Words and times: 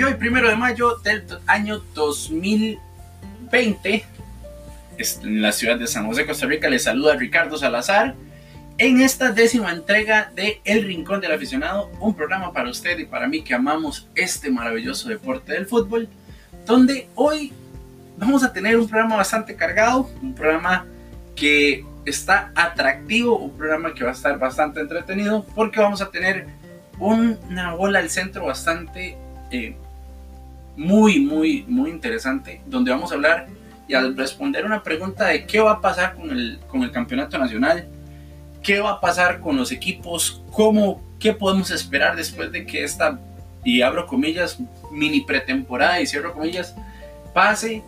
Y 0.00 0.02
hoy, 0.02 0.14
primero 0.14 0.48
de 0.48 0.56
mayo 0.56 0.96
del 1.04 1.26
año 1.46 1.82
2020, 1.92 4.04
en 5.22 5.42
la 5.42 5.52
ciudad 5.52 5.78
de 5.78 5.86
San 5.86 6.06
José, 6.06 6.24
Costa 6.24 6.46
Rica, 6.46 6.70
les 6.70 6.84
saluda 6.84 7.16
Ricardo 7.16 7.58
Salazar 7.58 8.14
en 8.78 9.02
esta 9.02 9.30
décima 9.30 9.70
entrega 9.70 10.32
de 10.34 10.62
El 10.64 10.84
Rincón 10.84 11.20
del 11.20 11.32
Aficionado, 11.32 11.90
un 12.00 12.14
programa 12.14 12.50
para 12.50 12.70
usted 12.70 12.98
y 12.98 13.04
para 13.04 13.28
mí 13.28 13.42
que 13.42 13.52
amamos 13.52 14.08
este 14.14 14.50
maravilloso 14.50 15.10
deporte 15.10 15.52
del 15.52 15.66
fútbol, 15.66 16.08
donde 16.64 17.10
hoy 17.14 17.52
vamos 18.16 18.42
a 18.42 18.54
tener 18.54 18.78
un 18.78 18.88
programa 18.88 19.16
bastante 19.16 19.54
cargado, 19.54 20.08
un 20.22 20.34
programa 20.34 20.86
que 21.36 21.84
está 22.06 22.52
atractivo, 22.54 23.36
un 23.36 23.54
programa 23.54 23.92
que 23.92 24.04
va 24.04 24.12
a 24.12 24.14
estar 24.14 24.38
bastante 24.38 24.80
entretenido, 24.80 25.44
porque 25.54 25.78
vamos 25.78 26.00
a 26.00 26.10
tener 26.10 26.46
una 26.98 27.74
bola 27.74 27.98
al 27.98 28.08
centro 28.08 28.46
bastante 28.46 29.18
eh, 29.50 29.76
muy, 30.76 31.20
muy, 31.20 31.64
muy 31.68 31.90
interesante, 31.90 32.60
donde 32.66 32.90
vamos 32.90 33.12
a 33.12 33.14
hablar 33.14 33.46
y 33.88 33.94
a 33.94 34.02
responder 34.02 34.64
una 34.64 34.82
pregunta 34.82 35.26
de 35.26 35.46
qué 35.46 35.60
va 35.60 35.72
a 35.72 35.80
pasar 35.80 36.14
con 36.14 36.30
el, 36.30 36.60
con 36.68 36.82
el 36.82 36.92
campeonato 36.92 37.38
nacional, 37.38 37.88
qué 38.62 38.80
va 38.80 38.92
a 38.92 39.00
pasar 39.00 39.40
con 39.40 39.56
los 39.56 39.72
equipos, 39.72 40.42
cómo, 40.52 41.02
qué 41.18 41.32
podemos 41.32 41.70
esperar 41.70 42.16
después 42.16 42.52
de 42.52 42.64
que 42.66 42.84
esta, 42.84 43.18
y 43.64 43.82
abro 43.82 44.06
comillas, 44.06 44.58
mini 44.92 45.22
pretemporada 45.22 46.00
y 46.00 46.06
cierro 46.06 46.32
comillas, 46.32 46.74
pase, 47.34 47.82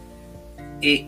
eh, 0.80 1.06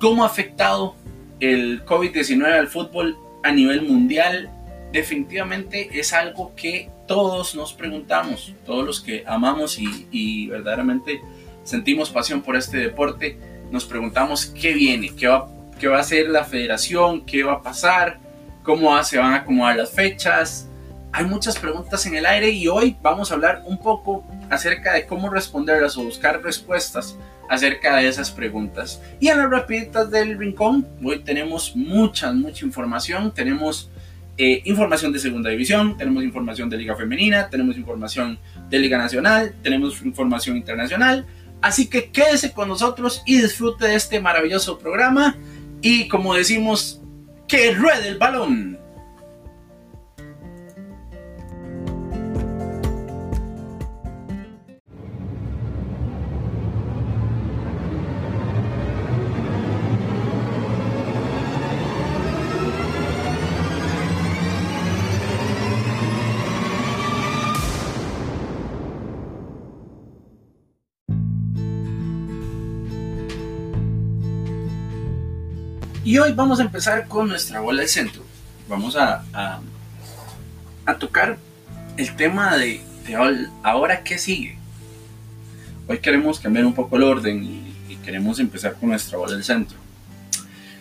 cómo 0.00 0.24
ha 0.24 0.26
afectado 0.26 0.96
el 1.40 1.84
COVID-19 1.84 2.58
al 2.58 2.68
fútbol 2.68 3.16
a 3.42 3.52
nivel 3.52 3.82
mundial, 3.82 4.48
definitivamente 4.92 5.98
es 5.98 6.12
algo 6.12 6.54
que 6.54 6.88
todos 7.12 7.54
nos 7.54 7.74
preguntamos, 7.74 8.54
todos 8.64 8.86
los 8.86 8.98
que 8.98 9.22
amamos 9.26 9.78
y, 9.78 10.46
verdaderamente 10.46 11.20
sentimos 11.62 12.08
pasión 12.08 12.40
por 12.40 12.56
este 12.56 12.78
deporte, 12.78 13.38
nos 13.70 13.84
preguntamos 13.84 14.46
qué 14.46 14.72
viene, 14.72 15.14
qué 15.14 15.28
va, 15.28 15.46
qué 15.78 15.88
va 15.88 15.98
a 15.98 16.00
hacer 16.00 16.30
la 16.30 16.44
federación, 16.44 17.26
qué 17.26 17.42
va 17.42 17.52
a 17.52 17.62
pasar, 17.62 18.18
cómo 18.62 19.04
se 19.04 19.18
van 19.18 19.34
a 19.34 19.36
acomodar 19.36 19.76
las 19.76 19.90
fechas. 19.90 20.70
Hay 21.12 21.26
muchas 21.26 21.58
preguntas 21.58 22.06
en 22.06 22.14
el 22.14 22.24
aire 22.24 22.48
y 22.48 22.66
hoy 22.68 22.96
vamos 23.02 23.30
a 23.30 23.34
hablar 23.34 23.62
un 23.66 23.76
poco 23.76 24.24
acerca 24.48 24.94
de 24.94 25.04
cómo 25.04 25.28
responderlas 25.28 25.98
o 25.98 26.04
buscar 26.04 26.42
respuestas 26.42 27.18
acerca 27.50 27.96
de 27.96 28.08
esas 28.08 28.30
preguntas. 28.30 29.02
Y 29.20 29.28
en 29.28 29.36
las 29.36 29.50
rapiditas 29.50 30.10
del 30.10 30.38
rincón, 30.38 30.88
hoy 31.04 31.18
tenemos 31.18 31.76
mucha, 31.76 32.32
mucha 32.32 32.64
información. 32.64 33.34
Tenemos 33.34 33.90
eh, 34.38 34.62
información 34.64 35.12
de 35.12 35.18
segunda 35.18 35.50
división, 35.50 35.96
tenemos 35.96 36.24
información 36.24 36.70
de 36.70 36.78
liga 36.78 36.96
femenina, 36.96 37.48
tenemos 37.50 37.76
información 37.76 38.38
de 38.70 38.78
liga 38.78 38.98
nacional, 38.98 39.54
tenemos 39.62 40.02
información 40.02 40.56
internacional. 40.56 41.26
Así 41.60 41.88
que 41.88 42.10
quédese 42.10 42.52
con 42.52 42.68
nosotros 42.68 43.22
y 43.26 43.40
disfrute 43.40 43.86
de 43.86 43.94
este 43.94 44.20
maravilloso 44.20 44.78
programa. 44.78 45.36
Y 45.80 46.08
como 46.08 46.34
decimos, 46.34 47.00
que 47.46 47.72
ruede 47.72 48.08
el 48.08 48.18
balón. 48.18 48.81
Y 76.12 76.18
hoy 76.18 76.34
vamos 76.34 76.60
a 76.60 76.64
empezar 76.64 77.08
con 77.08 77.26
nuestra 77.26 77.60
bola 77.60 77.80
de 77.80 77.88
centro. 77.88 78.22
Vamos 78.68 78.96
a, 78.96 79.24
a, 79.32 80.98
tocar 80.98 81.38
el 81.96 82.14
tema 82.16 82.54
de, 82.58 82.82
ahora 83.62 84.04
qué 84.04 84.18
sigue. 84.18 84.58
Hoy 85.88 86.00
queremos 86.00 86.38
cambiar 86.38 86.66
un 86.66 86.74
poco 86.74 86.98
el 86.98 87.04
orden 87.04 87.42
y, 87.42 87.96
queremos 88.04 88.38
empezar 88.40 88.74
con 88.74 88.90
nuestra 88.90 89.16
bola 89.16 89.32
del 89.32 89.42
centro. 89.42 89.78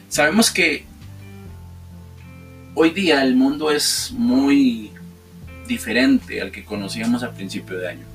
Sabemos 0.10 0.52
que 0.52 0.84
hoy 2.74 2.90
día 2.90 3.24
el 3.24 3.38
mundo 3.38 3.72
es 3.72 4.12
muy 4.12 4.92
diferente 5.66 6.42
al 6.42 6.52
que 6.52 6.66
conocíamos 6.66 7.24
a 7.24 7.32
principio 7.32 7.78
de 7.78 7.88
año. 7.88 8.06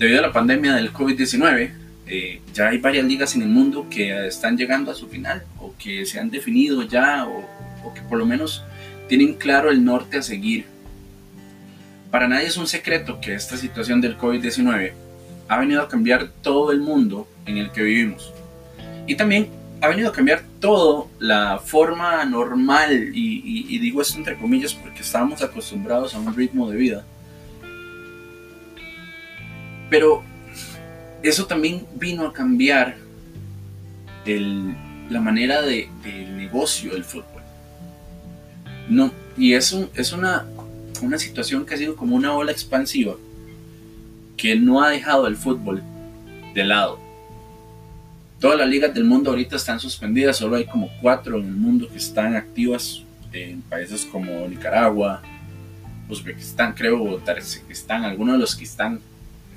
Debido 0.00 0.18
a 0.18 0.22
la 0.22 0.32
pandemia 0.32 0.74
del 0.74 0.92
COVID-19, 0.92 1.70
eh, 2.08 2.40
ya 2.54 2.68
hay 2.68 2.78
varias 2.78 3.04
ligas 3.04 3.34
en 3.34 3.42
el 3.42 3.48
mundo 3.48 3.86
que 3.90 4.26
están 4.26 4.56
llegando 4.56 4.90
a 4.90 4.94
su 4.94 5.08
final 5.08 5.44
o 5.58 5.74
que 5.78 6.06
se 6.06 6.18
han 6.18 6.30
definido 6.30 6.82
ya 6.82 7.26
o, 7.26 7.44
que 7.94 8.02
por 8.02 8.18
lo 8.18 8.26
menos 8.26 8.62
tienen 9.08 9.34
claro 9.34 9.70
el 9.70 9.84
norte 9.84 10.18
a 10.18 10.22
seguir. 10.22 10.66
Para 12.10 12.28
nadie 12.28 12.46
es 12.46 12.56
un 12.56 12.66
secreto 12.66 13.20
que 13.20 13.34
esta 13.34 13.56
situación 13.56 14.00
del 14.00 14.16
COVID-19 14.16 14.92
ha 15.48 15.58
venido 15.58 15.82
a 15.82 15.88
cambiar 15.88 16.28
todo 16.42 16.72
el 16.72 16.80
mundo 16.80 17.28
en 17.46 17.58
el 17.58 17.70
que 17.72 17.82
vivimos. 17.82 18.32
Y 19.06 19.14
también 19.14 19.48
ha 19.80 19.88
venido 19.88 20.08
a 20.08 20.12
cambiar 20.12 20.42
todo 20.60 21.08
la 21.18 21.58
forma 21.58 22.24
normal, 22.24 23.10
y, 23.14 23.78
digo 23.78 24.02
esto 24.02 24.18
entre 24.18 24.36
comillas 24.36 24.74
porque 24.74 25.00
estábamos 25.00 25.42
acostumbrados 25.42 26.14
a 26.14 26.18
un 26.18 26.34
ritmo 26.34 26.70
de 26.70 26.76
vida. 26.76 27.04
Pero 29.88 30.22
eso 31.22 31.46
también 31.46 31.86
vino 31.96 32.26
a 32.26 32.32
cambiar 32.32 32.96
la 35.08 35.20
manera 35.20 35.62
de, 35.62 35.88
del 36.02 36.36
negocio 36.36 36.92
del 36.92 37.04
fútbol. 37.04 37.42
No, 38.88 39.10
y 39.36 39.54
es, 39.54 39.74
es 39.94 40.12
una, 40.12 40.46
una 41.02 41.18
situación 41.18 41.64
que 41.64 41.74
ha 41.74 41.78
sido 41.78 41.96
como 41.96 42.16
una 42.16 42.34
ola 42.34 42.52
expansiva 42.52 43.16
que 44.36 44.54
no 44.56 44.82
ha 44.82 44.90
dejado 44.90 45.26
el 45.26 45.36
fútbol 45.36 45.82
de 46.54 46.64
lado. 46.64 46.98
Todas 48.38 48.58
las 48.58 48.68
ligas 48.68 48.94
del 48.94 49.04
mundo 49.04 49.30
ahorita 49.30 49.56
están 49.56 49.80
suspendidas, 49.80 50.36
solo 50.36 50.56
hay 50.56 50.66
como 50.66 50.88
cuatro 51.00 51.38
en 51.38 51.46
el 51.46 51.56
mundo 51.56 51.88
que 51.88 51.98
están 51.98 52.36
activas 52.36 53.02
en 53.32 53.62
países 53.62 54.04
como 54.04 54.46
Nicaragua, 54.46 55.22
Uzbekistán, 56.08 56.72
creo, 56.74 57.16
Tarsikistán, 57.18 58.04
algunos 58.04 58.34
de 58.34 58.38
los 58.38 58.56
que 58.56 58.64
están 58.64 59.00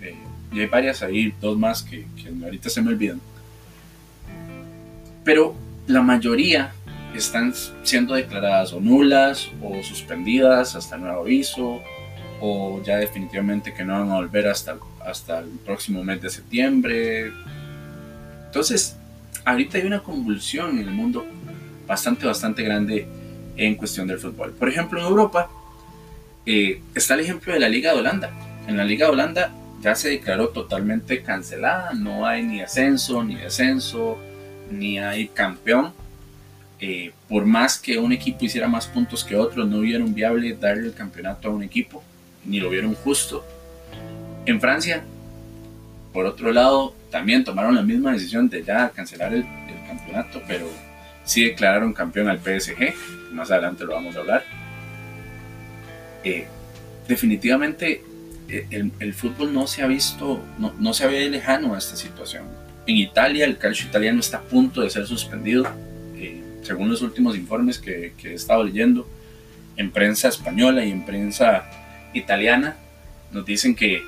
eh, 0.02 0.16
y 0.52 0.60
hay 0.60 0.68
varias 0.68 1.02
ahí, 1.02 1.34
dos 1.40 1.58
más 1.58 1.82
que, 1.84 2.06
ahorita 2.44 2.70
se 2.70 2.82
me 2.82 2.90
olvidan. 2.90 3.22
Pero 5.24 5.56
la 5.88 6.02
mayoría 6.02 6.74
están 7.16 7.54
siendo 7.84 8.14
declaradas 8.14 8.74
o 8.74 8.80
nulas 8.80 9.50
o 9.62 9.82
suspendidas 9.84 10.76
hasta 10.76 10.98
nuevo 10.98 11.22
aviso 11.22 11.82
o 12.42 12.82
ya 12.84 12.98
definitivamente 12.98 13.74
que 13.74 13.84
no 13.84 13.94
van 13.94 14.12
a 14.12 14.16
volver 14.16 14.48
hasta, 14.48 14.78
hasta 15.06 15.40
el 15.40 15.50
próximo 15.66 16.04
mes 16.04 16.22
de 16.22 16.30
septiembre. 16.30 17.32
Entonces, 18.46 18.98
ahorita 19.46 19.78
hay 19.78 19.86
una 19.86 20.02
convulsión 20.02 20.80
en 20.80 20.88
el 20.88 20.92
mundo 20.92 21.26
bastante, 21.88 22.26
bastante 22.26 22.64
grande 22.64 23.08
en 23.58 23.76
cuestión 23.76 24.08
del 24.08 24.18
fútbol. 24.18 24.52
Por 24.52 24.70
ejemplo, 24.70 25.00
en 25.00 25.06
Europa 25.06 25.50
eh, 26.46 26.82
está 26.96 27.14
el 27.14 27.22
ejemplo 27.22 27.54
de 27.54 27.60
la 27.60 27.70
Liga 27.70 27.94
de 27.94 28.00
Holanda. 28.00 28.32
En 28.68 28.76
la 28.78 28.84
Liga 28.84 29.06
de 29.06 29.12
Holanda 29.12 29.52
ya 29.82 29.96
se 29.96 30.10
declaró 30.10 30.50
totalmente 30.50 31.24
cancelada, 31.24 31.94
no 31.94 32.26
hay 32.26 32.44
ni 32.44 32.62
ascenso, 32.62 33.24
ni 33.24 33.36
descenso, 33.36 34.18
ni 34.70 35.00
hay 35.00 35.28
campeón. 35.28 35.94
Eh, 36.80 37.12
por 37.28 37.46
más 37.46 37.80
que 37.80 37.98
un 37.98 38.12
equipo 38.12 38.46
hiciera 38.46 38.68
más 38.68 38.88
puntos 38.88 39.24
que 39.24 39.36
otro, 39.36 39.66
no 39.66 39.80
vieron 39.82 40.14
viable 40.14 40.56
darle 40.56 40.88
el 40.88 40.94
campeonato 40.94 41.48
a 41.48 41.52
un 41.52 41.64
equipo, 41.64 42.04
ni 42.46 42.60
lo 42.60 42.70
vieron 42.70 42.94
justo. 42.96 43.46
En 44.46 44.60
Francia, 44.60 45.04
por 46.14 46.26
otro 46.26 46.52
lado, 46.52 46.96
también 47.10 47.44
tomaron 47.44 47.76
la 47.76 47.84
misma 47.84 48.14
decisión 48.14 48.50
de 48.50 48.64
ya 48.64 48.90
cancelar 48.90 49.34
el, 49.34 49.46
campeonato, 49.88 50.42
pero 50.48 50.68
sí 51.26 51.44
declararon 51.44 51.92
campeón 51.92 52.30
al 52.30 52.40
PSG, 52.40 52.94
más 53.34 53.52
adelante 53.52 53.84
lo 53.84 53.94
vamos 53.94 54.16
a 54.16 54.20
hablar. 54.20 54.46
Eh, 56.24 56.48
definitivamente 57.10 58.04
el, 58.48 59.14
fútbol 59.14 59.54
no 59.54 59.68
se 59.68 59.82
ha 59.82 59.88
visto, 59.88 60.44
no, 60.58 60.94
se 60.94 61.08
ve 61.08 61.30
lejano 61.30 61.76
a 61.76 61.78
esta 61.78 61.96
situación. 61.96 62.46
En 62.88 62.98
Italia 62.98 63.46
el 63.46 63.58
calcio 63.58 63.88
italiano 63.88 64.20
está 64.20 64.38
a 64.38 64.42
punto 64.42 64.82
de 64.82 64.90
ser 64.90 65.08
suspendido, 65.08 65.66
eh, 66.16 66.42
según 66.64 66.90
los 66.90 67.02
últimos 67.02 67.36
informes 67.38 67.80
que, 67.80 68.14
que, 68.18 68.32
he 68.32 68.34
estado 68.34 68.64
leyendo, 68.64 69.08
en 69.78 69.92
prensa 69.92 70.28
española 70.28 70.84
y 70.84 70.92
en 70.92 71.06
prensa 71.06 71.64
italiana, 72.14 72.76
nos 73.32 73.46
dicen 73.46 73.76
que, 73.76 74.02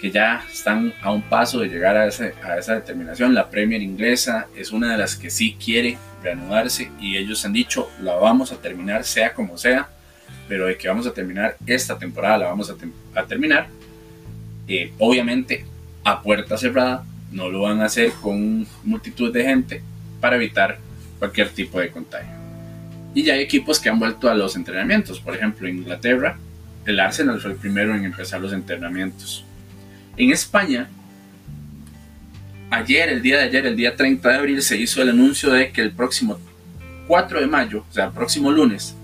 que 0.00 0.10
ya 0.10 0.44
están 0.52 0.92
a 1.02 1.10
un 1.10 1.22
paso 1.22 1.58
de 1.58 1.68
llegar 1.68 1.96
a, 1.96 2.02
a 2.02 2.58
esa 2.58 2.74
determinación. 2.74 3.34
La 3.34 3.50
Premier 3.50 3.82
inglesa 3.82 4.46
es 4.56 4.70
una 4.70 4.92
de 4.92 4.98
las 4.98 5.16
que 5.16 5.30
sí 5.30 5.56
quiere 5.62 5.98
reanudarse 6.22 6.90
y 7.00 7.16
ellos 7.16 7.44
han 7.44 7.52
dicho, 7.52 7.90
la 8.00 8.14
vamos 8.14 8.52
a 8.52 8.56
terminar 8.56 9.04
sea 9.04 9.34
como 9.34 9.58
sea 9.58 9.88
pero 10.48 10.66
de 10.66 10.76
que 10.76 10.88
vamos 10.88 11.06
a 11.06 11.12
terminar 11.12 11.56
esta 11.66 11.98
temporada, 11.98 12.38
la 12.38 12.46
vamos 12.46 12.70
a, 12.70 13.24
terminar. 13.24 13.68
Eh, 14.68 14.92
obviamente, 14.98 15.64
a 16.04 16.22
puerta 16.22 16.56
cerrada, 16.56 17.04
no 17.30 17.48
lo 17.48 17.62
van 17.62 17.80
a 17.80 17.86
hacer 17.86 18.12
con 18.20 18.66
multitud 18.84 19.32
de 19.32 19.44
gente 19.44 19.82
para 20.20 20.36
evitar 20.36 20.78
cualquier 21.18 21.48
tipo 21.50 21.80
de 21.80 21.90
contagio. 21.90 22.32
Y 23.14 23.22
ya 23.22 23.34
hay 23.34 23.40
equipos 23.40 23.78
que 23.78 23.88
han 23.88 23.98
vuelto 23.98 24.28
a 24.28 24.34
los 24.34 24.56
entrenamientos, 24.56 25.20
por 25.20 25.34
ejemplo, 25.34 25.68
en 25.68 25.78
Inglaterra, 25.78 26.38
el 26.84 26.98
Arsenal 26.98 27.40
fue 27.40 27.52
el 27.52 27.56
primero 27.56 27.94
en 27.94 28.04
empezar 28.04 28.40
los 28.40 28.52
entrenamientos. 28.52 29.44
En 30.16 30.30
España, 30.30 30.88
ayer, 32.70 33.08
el 33.08 33.22
día 33.22 33.38
de 33.38 33.44
ayer, 33.44 33.66
el 33.66 33.76
día 33.76 33.94
30 33.94 34.28
de 34.28 34.34
abril, 34.34 34.62
se 34.62 34.76
hizo 34.76 35.02
el 35.02 35.10
anuncio 35.10 35.50
de 35.50 35.70
que 35.70 35.80
el 35.80 35.92
próximo 35.92 36.38
4 37.06 37.40
de 37.40 37.46
mayo, 37.46 37.84
o 37.88 37.92
sea, 37.92 38.06
el 38.06 38.12
próximo 38.12 38.50
lunes, 38.50 38.96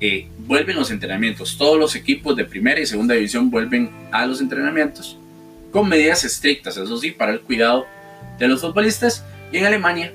eh, 0.00 0.28
vuelven 0.46 0.76
los 0.76 0.90
entrenamientos. 0.90 1.58
Todos 1.58 1.78
los 1.78 1.96
equipos 1.96 2.36
de 2.36 2.44
primera 2.44 2.80
y 2.80 2.86
segunda 2.86 3.14
división 3.14 3.50
vuelven 3.50 3.90
a 4.12 4.26
los 4.26 4.40
entrenamientos 4.40 5.18
con 5.72 5.88
medidas 5.88 6.24
estrictas, 6.24 6.76
eso 6.76 6.96
sí, 6.96 7.10
para 7.10 7.32
el 7.32 7.40
cuidado 7.40 7.86
de 8.38 8.48
los 8.48 8.60
futbolistas. 8.60 9.24
Y 9.52 9.58
en 9.58 9.66
Alemania 9.66 10.12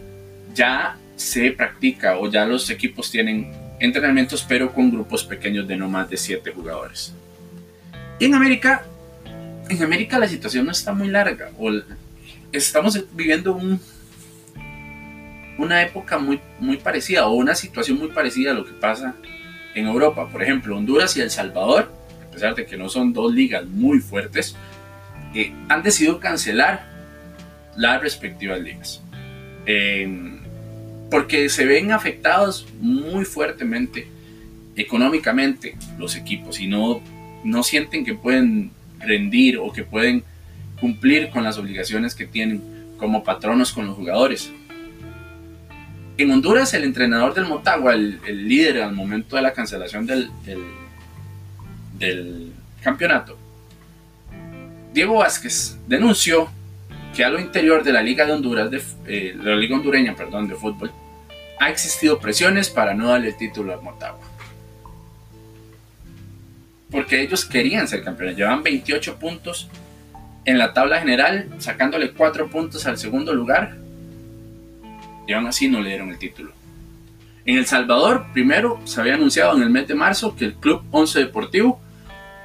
ya 0.54 0.98
se 1.16 1.52
practica 1.52 2.18
o 2.18 2.30
ya 2.30 2.46
los 2.46 2.70
equipos 2.70 3.12
tienen 3.12 3.52
entrenamientos, 3.80 4.46
pero 4.48 4.74
con 4.74 4.90
grupos 4.90 5.24
pequeños 5.24 5.68
de 5.68 5.76
no 5.76 5.90
más 5.90 6.10
de 6.10 6.18
7 6.18 6.52
jugadores. 6.52 7.14
Y 8.20 8.26
en 8.26 8.36
América, 8.36 8.86
en 9.70 9.84
América 9.84 10.18
la 10.18 10.28
situación 10.28 10.66
no 10.66 10.72
está 10.72 10.94
muy 10.94 11.10
larga. 11.10 11.52
O 11.60 11.70
estamos 12.52 13.04
viviendo 13.14 13.54
un, 13.54 13.80
una 15.58 15.82
época 15.82 16.18
muy, 16.18 16.40
muy 16.60 16.78
parecida 16.78 17.28
o 17.28 17.34
una 17.34 17.54
situación 17.54 18.00
muy 18.00 18.10
parecida 18.10 18.52
a 18.52 18.54
lo 18.54 18.66
que 18.66 18.74
pasa 18.74 19.16
en 19.76 19.88
Europa. 19.88 20.30
Por 20.30 20.44
ejemplo, 20.44 20.78
Honduras 20.78 21.16
y 21.18 21.22
El 21.22 21.30
Salvador, 21.30 21.92
a 22.28 22.32
pesar 22.32 22.56
de 22.56 22.66
que 22.66 22.78
no 22.78 22.90
son 22.90 23.14
dos 23.14 23.34
ligas 23.34 23.66
muy 23.66 24.00
fuertes, 24.00 24.56
eh, 25.34 25.54
han 25.70 25.84
decidido 25.84 26.20
cancelar 26.20 26.88
las 27.76 28.02
respectivas 28.02 28.60
ligas. 28.60 29.02
porque 31.10 31.48
se 31.48 31.66
ven 31.66 31.92
afectados 31.92 32.66
muy 32.82 33.24
fuertemente 33.24 34.08
económicamente 34.76 35.76
los 36.00 36.16
equipos 36.16 36.60
y 36.60 36.68
no, 36.68 37.02
no 37.44 37.64
sienten 37.64 38.04
que 38.04 38.16
pueden 38.16 38.72
rendir 39.00 39.58
o 39.58 39.72
que 39.72 39.84
pueden 39.84 40.24
cumplir 40.80 41.30
con 41.30 41.44
las 41.44 41.58
obligaciones 41.58 42.16
que 42.16 42.26
tienen 42.26 42.62
como 42.98 43.24
patronos 43.24 43.72
con 43.72 43.86
los 43.86 43.96
jugadores. 43.96 44.52
En 46.16 46.32
Honduras, 46.32 46.74
el 46.76 46.84
entrenador 46.84 47.34
del 47.34 47.46
Motagua, 47.46 47.96
el, 47.96 48.48
líder 48.48 48.84
al 48.84 48.94
momento 48.94 49.36
de 49.36 49.42
la 49.42 49.52
cancelación 49.52 50.06
del, 50.06 50.30
del, 51.98 52.52
campeonato, 52.84 53.38
Diego 54.94 55.16
Vázquez 55.16 55.78
denunció 55.88 56.50
que 57.16 57.24
a 57.24 57.30
lo 57.30 57.40
interior 57.40 57.84
de 57.84 57.94
la 57.94 58.04
Liga 58.04 58.26
de 58.26 58.34
Honduras, 58.34 58.70
de, 58.70 58.82
eh, 59.08 59.36
la 59.42 59.56
Liga 59.56 59.76
Hondureña, 59.76 60.16
perdón, 60.16 60.48
de 60.48 60.56
fútbol, 60.56 60.92
ha 61.60 61.70
existido 61.70 62.20
presiones 62.20 62.70
para 62.70 62.94
no 62.94 63.08
darle 63.08 63.30
el 63.30 63.38
título 63.38 63.74
al 63.74 63.82
Motagua. 63.82 64.28
Porque 66.92 67.22
ellos 67.22 67.46
querían 67.46 67.88
ser 67.88 68.04
campeones, 68.04 68.38
llevaban 68.38 68.62
28 68.62 69.18
puntos 69.18 69.68
en 70.46 70.60
la 70.60 70.74
tabla 70.74 71.00
general, 71.00 71.50
sacándole 71.58 72.12
4 72.12 72.50
puntos 72.50 72.86
al 72.86 73.00
segundo 73.00 73.34
lugar 73.34 73.83
y 75.28 75.34
aún 75.34 75.48
así 75.48 75.68
no 75.68 75.82
le 75.82 75.90
dieron 75.90 76.10
el 76.10 76.18
título. 76.18 76.52
En 77.46 77.58
El 77.58 77.66
Salvador, 77.66 78.28
primero 78.34 78.80
se 78.86 79.02
había 79.02 79.16
anunciado 79.16 79.56
en 79.58 79.64
el 79.64 79.70
mes 79.70 79.88
de 79.88 79.96
marzo 79.96 80.36
que 80.36 80.46
el 80.46 80.54
Club 80.54 80.84
11 80.92 81.20
Deportivo 81.20 81.80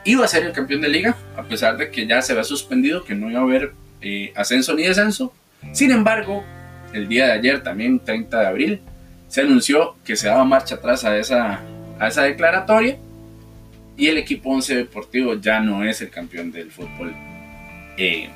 iba 0.05 0.25
a 0.25 0.29
ser 0.29 0.45
el 0.45 0.53
campeón 0.53 0.81
de 0.81 0.89
liga, 0.89 1.17
a 1.37 1.43
pesar 1.45 1.77
de 1.77 1.91
que 1.91 2.07
ya 2.07 2.21
se 2.23 2.33
había 2.33 2.45
suspendido, 2.45 3.05
que 3.05 3.15
no 3.15 3.31
iba 3.31 3.41
a 3.41 3.45
haber 3.45 3.73
eh, 4.01 4.33
ascenso 4.35 4.75
ni 4.75 4.85
descenso. 4.85 5.33
Sin 5.73 5.91
embargo, 5.91 6.45
el 6.93 7.09
día 7.09 7.27
de 7.27 7.33
ayer, 7.33 7.63
también 7.63 8.01
30 8.01 8.41
de 8.41 8.47
abril, 8.47 8.81
se 9.29 9.43
anunció 9.43 9.97
que 10.05 10.17
se 10.17 10.29
daba 10.29 10.45
marcha 10.45 10.77
atrás 10.77 11.05
a 11.05 11.17
esa, 11.17 11.61
a 11.99 12.09
esa 12.09 12.23
declaratoria 12.23 12.97
y 13.97 14.07
el 14.07 14.17
equipo 14.17 14.51
11 14.51 14.77
Deportivo 14.77 15.35
ya 15.35 15.61
no 15.61 15.85
es 15.85 16.01
el 16.01 16.09
campeón 16.09 16.51
del 16.51 16.71
fútbol 16.71 17.15
eh, 17.97 18.31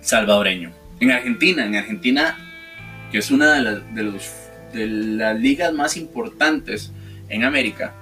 salvadoreño. 0.00 0.72
En 1.00 1.10
Argentina, 1.12 1.64
en 1.64 1.76
Argentina 1.76 2.45
que 3.10 3.18
es 3.18 3.30
una 3.30 3.54
de, 3.54 4.02
los, 4.02 4.30
de 4.72 4.86
las 4.86 5.38
ligas 5.38 5.72
más 5.72 5.96
importantes 5.96 6.92
en 7.28 7.44
América, 7.44 7.94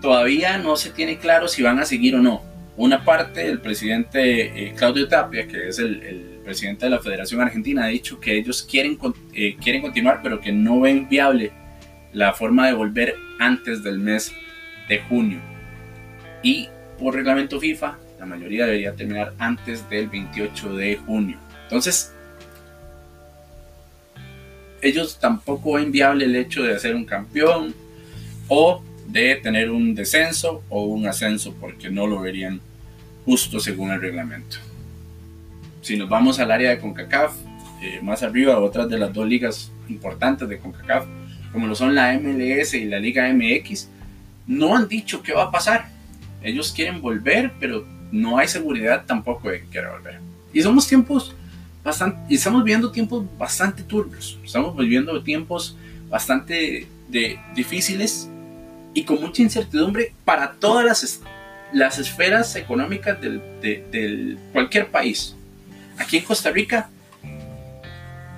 todavía 0.00 0.58
no 0.58 0.76
se 0.76 0.90
tiene 0.90 1.18
claro 1.18 1.48
si 1.48 1.62
van 1.62 1.78
a 1.78 1.84
seguir 1.84 2.14
o 2.16 2.20
no. 2.20 2.42
Una 2.76 3.04
parte, 3.04 3.46
el 3.46 3.60
presidente 3.60 4.68
eh, 4.68 4.74
Claudio 4.76 5.08
Tapia, 5.08 5.46
que 5.48 5.68
es 5.68 5.78
el, 5.78 6.38
presidente 6.44 6.86
de 6.86 6.90
la 6.90 7.00
Federación 7.00 7.42
Argentina, 7.42 7.84
ha 7.84 7.88
dicho 7.88 8.18
que 8.18 8.38
ellos 8.38 8.62
quieren, 8.62 8.98
eh, 9.34 9.56
quieren 9.60 9.82
continuar, 9.82 10.20
pero 10.22 10.40
que 10.40 10.50
no 10.50 10.80
ven 10.80 11.06
viable 11.06 11.52
la 12.14 12.32
forma 12.32 12.66
de 12.66 12.72
volver 12.72 13.16
antes 13.38 13.82
del 13.82 13.98
mes 13.98 14.32
de 14.88 15.00
junio. 15.00 15.40
Y 16.42 16.68
por 16.98 17.14
reglamento 17.14 17.60
FIFA, 17.60 17.98
la 18.18 18.26
mayoría 18.26 18.64
debería 18.64 18.94
terminar 18.94 19.34
antes 19.38 19.88
del 19.90 20.08
28 20.08 20.74
de 20.74 20.96
junio. 20.96 21.38
Entonces, 21.64 22.14
ellos 24.82 25.18
tampoco 25.20 25.74
ven 25.74 25.92
viable 25.92 26.24
el 26.24 26.36
hecho 26.36 26.62
de 26.62 26.74
hacer 26.74 26.94
un 26.94 27.04
campeón 27.04 27.74
o 28.48 28.82
de 29.06 29.36
tener 29.36 29.70
un 29.70 29.94
descenso 29.94 30.62
o 30.68 30.84
un 30.84 31.06
ascenso 31.06 31.54
porque 31.60 31.90
no 31.90 32.06
lo 32.06 32.20
verían 32.20 32.60
justo 33.24 33.60
según 33.60 33.90
el 33.90 34.00
reglamento. 34.00 34.58
Si 35.80 35.96
nos 35.96 36.08
vamos 36.08 36.38
al 36.38 36.50
área 36.50 36.70
de 36.70 36.78
CONCACAF, 36.78 37.34
eh, 37.82 38.00
más 38.02 38.22
arriba, 38.22 38.58
otras 38.58 38.88
de 38.88 38.98
las 38.98 39.12
dos 39.12 39.26
ligas 39.26 39.70
importantes 39.88 40.48
de 40.48 40.58
CONCACAF, 40.58 41.06
como 41.52 41.66
lo 41.66 41.74
son 41.74 41.94
la 41.94 42.18
MLS 42.18 42.74
y 42.74 42.84
la 42.84 42.98
Liga 42.98 43.32
MX, 43.32 43.88
no 44.46 44.76
han 44.76 44.88
dicho 44.88 45.22
qué 45.22 45.32
va 45.32 45.44
a 45.44 45.50
pasar. 45.50 45.88
Ellos 46.42 46.72
quieren 46.72 47.00
volver, 47.00 47.52
pero 47.58 47.86
no 48.12 48.38
hay 48.38 48.48
seguridad 48.48 49.04
tampoco 49.06 49.50
de 49.50 49.60
que 49.60 49.66
quiera 49.66 49.92
volver. 49.92 50.20
Y 50.52 50.62
somos 50.62 50.86
tiempos 50.86 51.34
y 52.28 52.34
estamos 52.34 52.64
viviendo 52.64 52.90
tiempos 52.90 53.24
bastante 53.38 53.82
turbios, 53.82 54.38
estamos 54.44 54.76
viviendo 54.76 55.22
tiempos 55.22 55.76
bastante 56.08 56.86
de, 57.08 57.38
difíciles 57.54 58.28
y 58.94 59.04
con 59.04 59.20
mucha 59.20 59.42
incertidumbre 59.42 60.12
para 60.24 60.52
todas 60.52 60.84
las, 60.84 61.20
las 61.72 61.98
esferas 61.98 62.54
económicas 62.56 63.20
del, 63.20 63.40
de, 63.60 64.36
cualquier 64.52 64.88
país. 64.88 65.34
Aquí 65.98 66.18
en 66.18 66.24
Costa 66.24 66.50
Rica 66.50 66.90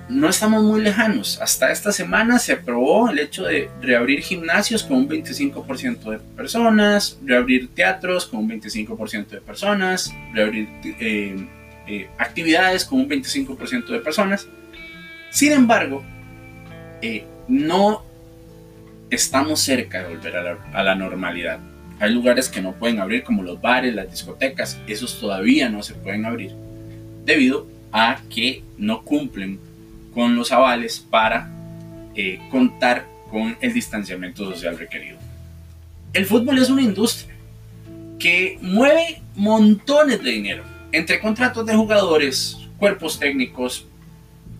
no 0.09 0.29
estamos 0.29 0.63
muy 0.63 0.81
lejanos. 0.81 1.39
Hasta 1.41 1.71
esta 1.71 1.91
semana 1.91 2.39
se 2.39 2.53
aprobó 2.53 3.09
el 3.09 3.19
hecho 3.19 3.43
de 3.43 3.69
reabrir 3.81 4.21
gimnasios 4.21 4.83
con 4.83 4.97
un 4.97 5.09
25% 5.09 6.09
de 6.09 6.19
personas, 6.19 7.17
reabrir 7.23 7.69
teatros 7.73 8.25
con 8.25 8.41
un 8.41 8.49
25% 8.49 9.27
de 9.27 9.41
personas, 9.41 10.13
reabrir 10.33 10.67
eh, 10.83 11.47
eh, 11.93 12.09
actividades 12.17 12.85
con 12.85 13.01
un 13.01 13.09
25% 13.09 13.87
de 13.87 13.99
personas. 13.99 14.47
Sin 15.29 15.51
embargo, 15.51 16.05
eh, 17.01 17.25
no 17.49 18.05
estamos 19.09 19.59
cerca 19.59 20.01
de 20.01 20.15
volver 20.15 20.37
a 20.37 20.83
la, 20.83 20.95
normalidad. 20.95 21.59
Hay 21.99 22.13
lugares 22.13 22.47
que 22.47 22.61
no 22.61 22.71
pueden 22.71 23.01
abrir 23.01 23.23
como 23.23 23.43
los 23.43 23.59
bares, 23.59 23.93
las 23.93 24.09
discotecas, 24.09 24.79
esos 24.87 25.19
todavía 25.19 25.67
no 25.67 25.83
se 25.83 25.93
pueden 25.95 26.23
abrir 26.23 26.53
debido 27.25 27.67
a 27.91 28.21
que 28.29 28.63
no 28.77 29.03
cumplen 29.03 29.59
con 30.13 30.37
los 30.37 30.53
avales 30.53 30.97
para 30.97 31.49
eh, 32.15 32.39
contar 32.49 33.05
con 33.29 33.57
el 33.59 33.73
distanciamiento 33.73 34.49
social 34.49 34.79
requerido. 34.79 35.17
El 36.13 36.25
fútbol 36.25 36.57
es 36.57 36.69
una 36.69 36.83
industria 36.83 37.35
que 38.17 38.57
mueve 38.61 39.21
montones 39.35 40.23
de 40.23 40.31
dinero 40.31 40.70
entre 40.91 41.19
contratos 41.19 41.65
de 41.65 41.75
jugadores, 41.75 42.57
cuerpos 42.77 43.19
técnicos, 43.19 43.85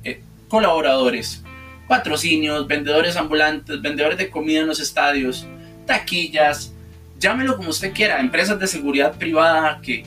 eh, 0.03 0.21
colaboradores, 0.47 1.43
patrocinios, 1.87 2.67
vendedores 2.67 3.17
ambulantes, 3.17 3.81
vendedores 3.81 4.17
de 4.17 4.29
comida 4.29 4.61
en 4.61 4.67
los 4.67 4.79
estadios, 4.79 5.45
taquillas, 5.85 6.73
llámelo 7.19 7.57
como 7.57 7.69
usted 7.69 7.93
quiera, 7.93 8.19
empresas 8.19 8.59
de 8.59 8.67
seguridad 8.67 9.17
privada 9.17 9.81
que, 9.81 10.05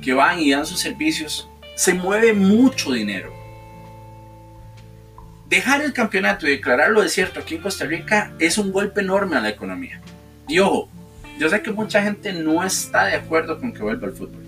que 0.00 0.14
van 0.14 0.40
y 0.40 0.52
dan 0.52 0.66
sus 0.66 0.80
servicios, 0.80 1.48
se 1.74 1.94
mueve 1.94 2.32
mucho 2.32 2.92
dinero. 2.92 3.32
Dejar 5.48 5.82
el 5.82 5.92
campeonato 5.92 6.46
y 6.46 6.50
declararlo 6.50 7.02
desierto 7.02 7.40
aquí 7.40 7.56
en 7.56 7.62
Costa 7.62 7.84
Rica 7.84 8.32
es 8.38 8.58
un 8.58 8.72
golpe 8.72 9.00
enorme 9.00 9.36
a 9.36 9.40
la 9.40 9.50
economía. 9.50 10.00
Y 10.48 10.58
ojo, 10.58 10.88
yo 11.38 11.48
sé 11.48 11.62
que 11.62 11.70
mucha 11.70 12.02
gente 12.02 12.32
no 12.32 12.64
está 12.64 13.06
de 13.06 13.16
acuerdo 13.16 13.58
con 13.58 13.72
que 13.72 13.82
vuelva 13.82 14.08
al 14.08 14.14
fútbol 14.14 14.43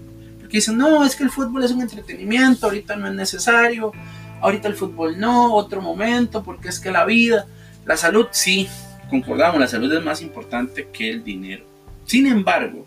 dicen, 0.57 0.77
no, 0.77 1.05
es 1.05 1.17
que 1.17 1.25
el 1.25 1.31
fútbol 1.31 1.65
es 1.65 1.71
un 1.71 1.83
entretenimiento, 1.83 2.67
ahorita 2.67 2.97
no 2.97 3.07
es 3.07 3.15
necesario, 3.15 3.93
ahorita 4.41 4.69
el 4.69 4.75
fútbol 4.75 5.19
no, 5.19 5.55
otro 5.55 5.81
momento, 5.81 6.43
porque 6.43 6.69
es 6.69 6.81
que 6.81 6.91
la 6.91 7.05
vida, 7.05 7.47
la 7.85 7.97
salud, 7.97 8.27
sí, 8.31 8.69
concordamos, 9.09 9.61
la 9.61 9.69
salud 9.69 9.93
es 9.93 10.03
más 10.03 10.21
importante 10.23 10.89
que 10.93 11.11
el 11.11 11.25
dinero. 11.25 11.65
Sin 12.05 12.27
embargo, 12.27 12.87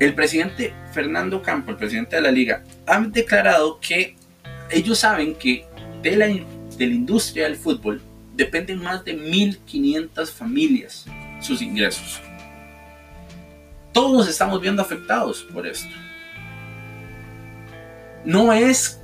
el 0.00 0.14
presidente 0.14 0.74
Fernando 0.92 1.42
Campo, 1.42 1.70
el 1.70 1.76
presidente 1.76 2.16
de 2.16 2.22
la 2.22 2.30
liga, 2.30 2.64
ha 2.86 3.00
declarado 3.00 3.78
que 3.80 4.16
ellos 4.70 4.98
saben 4.98 5.34
que 5.34 5.66
de 6.02 6.16
la, 6.16 6.26
de 6.26 6.84
industria 6.84 7.44
del 7.44 7.56
fútbol 7.56 8.02
dependen 8.34 8.82
más 8.82 9.04
de 9.04 9.16
1.500 9.16 10.26
familias 10.30 11.06
sus 11.40 11.60
ingresos. 11.60 12.20
Todos 13.92 14.28
estamos 14.28 14.60
viendo 14.60 14.80
afectados 14.80 15.46
por 15.52 15.66
esto. 15.66 15.94
No 18.24 18.52
es 18.52 19.00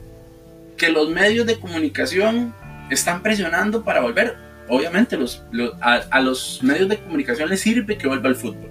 que 0.76 0.90
los 0.90 1.10
medios 1.10 1.46
de 1.46 1.58
comunicación 1.58 2.54
están 2.90 3.22
presionando 3.22 3.84
para 3.84 4.00
volver. 4.00 4.36
Obviamente 4.68 5.18
a, 5.80 6.20
los 6.20 6.62
medios 6.62 6.88
de 6.88 6.98
comunicación 6.98 7.48
les 7.48 7.60
sirve 7.60 7.96
que 7.96 8.06
vuelva 8.06 8.28
el 8.28 8.36
fútbol. 8.36 8.70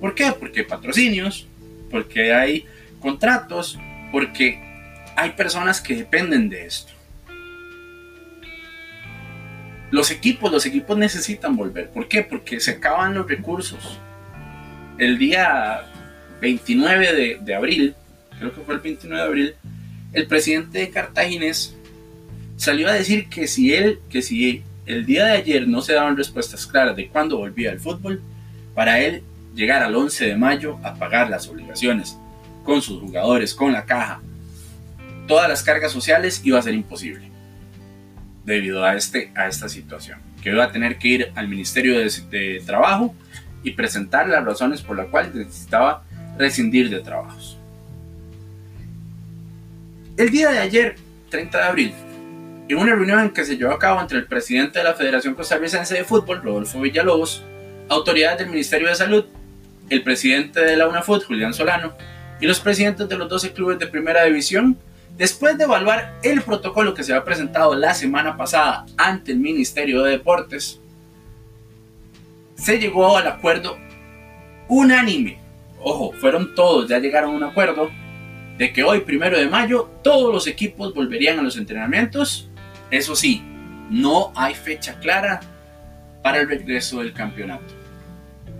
¿Por 0.00 0.14
qué? 0.14 0.32
Porque 0.38 0.60
hay 0.60 0.66
patrocinios, 0.66 1.46
porque 1.90 2.32
hay 2.32 2.66
contratos, 3.00 3.78
porque 4.10 4.60
hay 5.16 5.30
personas 5.30 5.80
que 5.80 5.96
dependen 5.96 6.48
de 6.48 6.66
esto. 6.66 6.92
Los 9.90 10.10
equipos, 10.10 10.50
los 10.50 10.66
equipos 10.66 10.96
necesitan 10.96 11.54
volver. 11.54 11.90
¿Por 11.90 12.08
qué? 12.08 12.22
Porque 12.22 12.58
se 12.60 12.72
acaban 12.72 13.14
los 13.14 13.28
recursos. 13.28 13.98
El 14.98 15.18
día 15.18 15.82
29 16.40 17.12
de, 17.12 17.38
de 17.40 17.54
abril, 17.54 17.94
creo 18.38 18.52
que 18.52 18.60
fue 18.62 18.74
el 18.74 18.80
29 18.80 19.22
de 19.22 19.28
abril, 19.28 19.56
el 20.12 20.26
presidente 20.26 20.78
de 20.78 20.90
Cartaginés 20.90 21.74
salió 22.56 22.88
a 22.88 22.92
decir 22.92 23.28
que 23.28 23.46
si 23.46 23.74
él, 23.74 24.00
que 24.10 24.22
si 24.22 24.62
el 24.86 25.06
día 25.06 25.26
de 25.26 25.32
ayer 25.32 25.68
no 25.68 25.80
se 25.80 25.94
daban 25.94 26.16
respuestas 26.16 26.66
claras 26.66 26.96
de 26.96 27.08
cuándo 27.08 27.38
volvía 27.38 27.72
el 27.72 27.80
fútbol, 27.80 28.22
para 28.74 29.00
él 29.00 29.22
llegar 29.54 29.82
al 29.82 29.94
11 29.94 30.26
de 30.26 30.36
mayo 30.36 30.78
a 30.82 30.94
pagar 30.94 31.30
las 31.30 31.48
obligaciones 31.48 32.16
con 32.64 32.82
sus 32.82 33.00
jugadores, 33.00 33.54
con 33.54 33.72
la 33.72 33.84
caja, 33.84 34.20
todas 35.26 35.48
las 35.48 35.62
cargas 35.62 35.92
sociales 35.92 36.40
iba 36.44 36.58
a 36.58 36.62
ser 36.62 36.74
imposible 36.74 37.30
debido 38.44 38.84
a, 38.84 38.96
este, 38.96 39.30
a 39.34 39.46
esta 39.46 39.68
situación, 39.68 40.18
que 40.42 40.50
iba 40.50 40.64
a 40.64 40.72
tener 40.72 40.98
que 40.98 41.08
ir 41.08 41.32
al 41.34 41.48
Ministerio 41.48 41.98
de, 41.98 42.10
de 42.30 42.62
Trabajo 42.64 43.14
y 43.62 43.72
presentar 43.72 44.28
las 44.28 44.44
razones 44.44 44.82
por 44.82 44.96
las 44.96 45.06
cuales 45.06 45.34
necesitaba 45.34 46.04
rescindir 46.38 46.90
de 46.90 47.00
trabajos. 47.00 47.58
El 50.22 50.30
día 50.30 50.52
de 50.52 50.60
ayer, 50.60 50.94
30 51.30 51.58
de 51.58 51.64
abril, 51.64 51.94
en 52.68 52.78
una 52.78 52.94
reunión 52.94 53.18
en 53.18 53.30
que 53.30 53.44
se 53.44 53.56
llevó 53.56 53.72
a 53.72 53.78
cabo 53.80 54.00
entre 54.00 54.18
el 54.18 54.26
presidente 54.26 54.78
de 54.78 54.84
la 54.84 54.94
Federación 54.94 55.34
Costarricense 55.34 55.96
de 55.96 56.04
Fútbol, 56.04 56.40
Rodolfo 56.40 56.80
Villalobos, 56.80 57.42
autoridades 57.88 58.38
del 58.38 58.50
Ministerio 58.50 58.86
de 58.86 58.94
Salud, 58.94 59.24
el 59.90 60.04
presidente 60.04 60.60
de 60.60 60.76
la 60.76 60.86
UNAFUT, 60.86 61.24
Julián 61.24 61.52
Solano, 61.52 61.94
y 62.40 62.46
los 62.46 62.60
presidentes 62.60 63.08
de 63.08 63.18
los 63.18 63.28
12 63.28 63.52
clubes 63.52 63.80
de 63.80 63.88
primera 63.88 64.22
división, 64.22 64.78
después 65.16 65.58
de 65.58 65.64
evaluar 65.64 66.14
el 66.22 66.40
protocolo 66.42 66.94
que 66.94 67.02
se 67.02 67.12
había 67.12 67.24
presentado 67.24 67.74
la 67.74 67.92
semana 67.92 68.36
pasada 68.36 68.86
ante 68.96 69.32
el 69.32 69.40
Ministerio 69.40 70.04
de 70.04 70.12
Deportes, 70.12 70.78
se 72.54 72.78
llegó 72.78 73.16
al 73.16 73.26
acuerdo 73.26 73.76
unánime. 74.68 75.40
Ojo, 75.80 76.12
fueron 76.12 76.54
todos, 76.54 76.88
ya 76.88 77.00
llegaron 77.00 77.32
a 77.32 77.36
un 77.38 77.42
acuerdo 77.42 77.90
de 78.58 78.72
que 78.72 78.82
hoy, 78.82 79.00
primero 79.00 79.38
de 79.38 79.48
mayo, 79.48 79.90
todos 80.02 80.32
los 80.32 80.46
equipos 80.46 80.94
volverían 80.94 81.38
a 81.38 81.42
los 81.42 81.56
entrenamientos. 81.56 82.48
Eso 82.90 83.16
sí, 83.16 83.42
no 83.90 84.32
hay 84.34 84.54
fecha 84.54 84.98
clara 85.00 85.40
para 86.22 86.40
el 86.40 86.48
regreso 86.48 87.00
del 87.00 87.12
campeonato. 87.12 87.74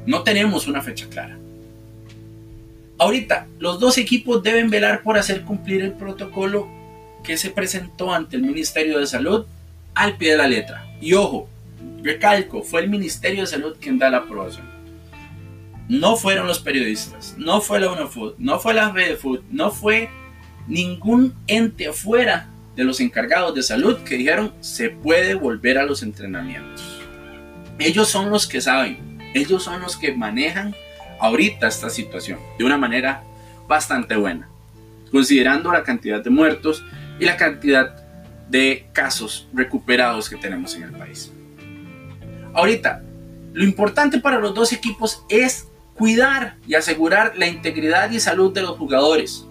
No 0.06 0.22
tenemos 0.22 0.66
una 0.66 0.82
fecha 0.82 1.06
clara. 1.08 1.38
Ahorita, 2.98 3.46
los 3.58 3.80
dos 3.80 3.98
equipos 3.98 4.42
deben 4.42 4.70
velar 4.70 5.02
por 5.02 5.18
hacer 5.18 5.42
cumplir 5.42 5.82
el 5.82 5.92
protocolo 5.92 6.68
que 7.24 7.36
se 7.36 7.50
presentó 7.50 8.12
ante 8.12 8.36
el 8.36 8.42
Ministerio 8.42 8.98
de 8.98 9.06
Salud 9.06 9.46
al 9.94 10.16
pie 10.16 10.32
de 10.32 10.36
la 10.36 10.46
letra. 10.46 10.86
Y 11.00 11.14
ojo, 11.14 11.48
recalco, 12.02 12.62
fue 12.62 12.82
el 12.82 12.90
Ministerio 12.90 13.42
de 13.42 13.46
Salud 13.46 13.76
quien 13.80 13.98
da 13.98 14.10
la 14.10 14.18
aprobación. 14.18 14.66
No 15.92 16.16
fueron 16.16 16.46
los 16.46 16.58
periodistas, 16.58 17.34
no 17.36 17.60
fue 17.60 17.78
la 17.78 17.92
UNAFUT, 17.92 18.38
no 18.38 18.58
fue 18.58 18.72
la 18.72 18.94
Food, 19.20 19.42
no 19.50 19.70
fue 19.70 20.08
ningún 20.66 21.34
ente 21.46 21.86
afuera 21.86 22.48
de 22.74 22.84
los 22.84 22.98
encargados 22.98 23.54
de 23.54 23.62
salud 23.62 23.98
que 23.98 24.16
dijeron 24.16 24.54
se 24.60 24.88
puede 24.88 25.34
volver 25.34 25.76
a 25.76 25.84
los 25.84 26.02
entrenamientos. 26.02 27.02
Ellos 27.78 28.08
son 28.08 28.30
los 28.30 28.46
que 28.46 28.62
saben, 28.62 29.18
ellos 29.34 29.64
son 29.64 29.82
los 29.82 29.98
que 29.98 30.14
manejan 30.14 30.74
ahorita 31.20 31.68
esta 31.68 31.90
situación 31.90 32.38
de 32.58 32.64
una 32.64 32.78
manera 32.78 33.22
bastante 33.68 34.16
buena, 34.16 34.48
considerando 35.10 35.70
la 35.72 35.82
cantidad 35.82 36.24
de 36.24 36.30
muertos 36.30 36.82
y 37.20 37.26
la 37.26 37.36
cantidad 37.36 38.02
de 38.48 38.86
casos 38.94 39.46
recuperados 39.52 40.30
que 40.30 40.36
tenemos 40.36 40.74
en 40.74 40.84
el 40.84 40.92
país. 40.92 41.30
Ahorita, 42.54 43.02
lo 43.52 43.62
importante 43.62 44.20
para 44.20 44.38
los 44.38 44.54
dos 44.54 44.72
equipos 44.72 45.22
es 45.28 45.68
cuidar 45.94 46.56
y 46.66 46.74
asegurar 46.74 47.32
la 47.36 47.46
integridad 47.46 48.10
y 48.10 48.20
salud 48.20 48.52
de 48.52 48.62
los 48.62 48.76
jugadores 48.78 49.46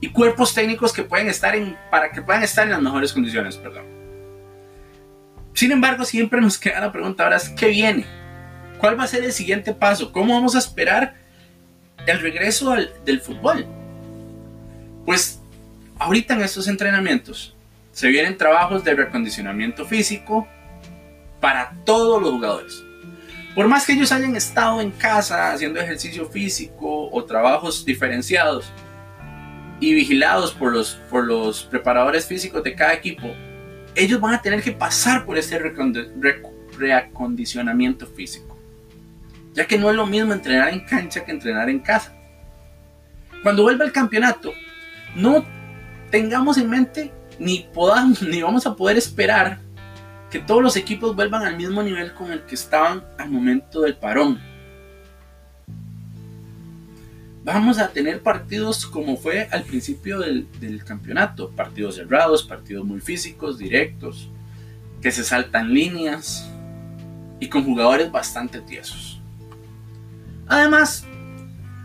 y 0.00 0.10
cuerpos 0.10 0.54
técnicos 0.54 0.92
que 0.92 1.02
pueden 1.02 1.28
estar 1.28 1.54
en 1.54 1.76
para 1.90 2.10
que 2.10 2.22
puedan 2.22 2.42
estar 2.42 2.64
en 2.64 2.72
las 2.72 2.82
mejores 2.82 3.12
condiciones, 3.12 3.56
perdón. 3.56 3.84
Sin 5.54 5.72
embargo, 5.72 6.04
siempre 6.04 6.40
nos 6.40 6.58
queda 6.58 6.80
la 6.80 6.92
pregunta 6.92 7.24
ahora 7.24 7.38
qué 7.56 7.68
viene. 7.68 8.04
¿Cuál 8.78 8.98
va 8.98 9.04
a 9.04 9.06
ser 9.06 9.24
el 9.24 9.32
siguiente 9.32 9.72
paso? 9.72 10.12
¿Cómo 10.12 10.34
vamos 10.34 10.56
a 10.56 10.58
esperar 10.58 11.14
el 12.06 12.20
regreso 12.20 12.74
del 13.04 13.20
fútbol? 13.20 13.64
Pues 15.06 15.40
ahorita 15.98 16.34
en 16.34 16.42
estos 16.42 16.66
entrenamientos 16.66 17.54
se 17.92 18.08
vienen 18.08 18.36
trabajos 18.36 18.82
de 18.82 18.94
recondicionamiento 18.94 19.86
físico 19.86 20.48
para 21.40 21.72
todos 21.84 22.20
los 22.20 22.32
jugadores 22.32 22.83
por 23.54 23.68
más 23.68 23.86
que 23.86 23.92
ellos 23.92 24.10
hayan 24.10 24.34
estado 24.34 24.80
en 24.80 24.90
casa 24.90 25.52
haciendo 25.52 25.80
ejercicio 25.80 26.26
físico 26.26 27.08
o 27.10 27.24
trabajos 27.24 27.84
diferenciados 27.84 28.72
y 29.78 29.94
vigilados 29.94 30.52
por 30.52 30.72
los, 30.72 30.94
por 31.08 31.24
los 31.24 31.62
preparadores 31.64 32.26
físicos 32.26 32.64
de 32.64 32.74
cada 32.74 32.94
equipo, 32.94 33.28
ellos 33.94 34.20
van 34.20 34.34
a 34.34 34.42
tener 34.42 34.62
que 34.62 34.72
pasar 34.72 35.24
por 35.24 35.38
ese 35.38 35.60
reacondicionamiento 36.78 38.06
físico. 38.06 38.58
Ya 39.52 39.66
que 39.66 39.78
no 39.78 39.88
es 39.88 39.96
lo 39.96 40.06
mismo 40.06 40.32
entrenar 40.32 40.70
en 40.70 40.80
cancha 40.80 41.24
que 41.24 41.30
entrenar 41.30 41.70
en 41.70 41.78
casa. 41.78 42.12
Cuando 43.44 43.62
vuelva 43.62 43.84
el 43.84 43.92
campeonato, 43.92 44.52
no 45.14 45.44
tengamos 46.10 46.58
en 46.58 46.70
mente 46.70 47.12
ni 47.38 47.68
podamos 47.72 48.22
ni 48.28 48.42
vamos 48.42 48.66
a 48.66 48.74
poder 48.74 48.96
esperar 48.96 49.60
que 50.34 50.40
todos 50.40 50.64
los 50.64 50.74
equipos 50.74 51.14
vuelvan 51.14 51.44
al 51.44 51.56
mismo 51.56 51.80
nivel 51.80 52.12
con 52.12 52.32
el 52.32 52.42
que 52.42 52.56
estaban 52.56 53.04
al 53.18 53.30
momento 53.30 53.82
del 53.82 53.94
parón. 53.94 54.40
Vamos 57.44 57.78
a 57.78 57.90
tener 57.90 58.20
partidos 58.20 58.84
como 58.84 59.16
fue 59.16 59.46
al 59.52 59.62
principio 59.62 60.18
del, 60.18 60.82
campeonato, 60.84 61.50
partidos 61.50 61.94
cerrados, 61.94 62.42
partidos 62.42 62.84
muy 62.84 62.98
físicos, 62.98 63.58
directos, 63.58 64.28
que 65.00 65.12
se 65.12 65.22
saltan 65.22 65.72
líneas 65.72 66.50
y 67.38 67.48
con 67.48 67.62
jugadores 67.62 68.10
bastante 68.10 68.60
tiesos. 68.60 69.20
Además, 70.48 71.06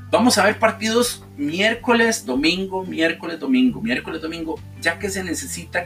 vamos 0.09 0.39
a 0.39 0.45
ver 0.45 0.57
partidos 0.57 1.23
miércoles, 1.37 2.25
domingo, 2.25 2.83
miércoles, 2.83 3.39
domingo, 3.39 3.79
miércoles, 3.79 4.19
domingo, 4.23 4.59
ya 4.81 4.97
que 4.97 5.11
se 5.11 5.23
necesita 5.23 5.85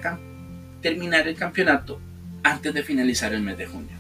terminar 0.81 1.27
el 1.27 1.35
campeonato 1.35 1.99
antes 2.43 2.73
de 2.73 2.83
finalizar 2.83 3.33
el 3.33 3.41
mes 3.41 3.57
de 3.57 3.65
junio. 3.65 3.95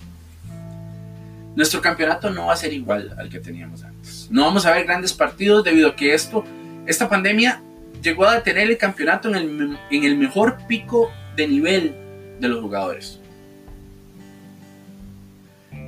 Nuestro 1.55 1.81
campeonato 1.81 2.29
no 2.29 2.47
va 2.47 2.53
a 2.53 2.57
ser 2.57 2.73
igual 2.73 3.13
al 3.17 3.29
que 3.29 3.39
teníamos 3.39 3.83
antes. 3.83 4.27
No 4.31 4.43
vamos 4.43 4.65
a 4.65 4.71
ver 4.71 4.85
grandes 4.85 5.13
partidos 5.13 5.63
debido 5.63 5.89
a 5.89 5.95
que 5.95 6.13
esto, 6.13 6.43
esta 6.87 7.07
pandemia 7.07 7.61
llegó 8.01 8.25
a 8.25 8.35
detener 8.35 8.69
el 8.69 8.77
campeonato 8.77 9.29
en 9.29 9.35
el, 9.35 9.77
en 9.91 10.03
el 10.03 10.17
mejor 10.17 10.57
pico 10.67 11.11
de 11.35 11.47
nivel 11.47 11.95
de 12.39 12.47
los 12.47 12.59
jugadores. 12.61 13.19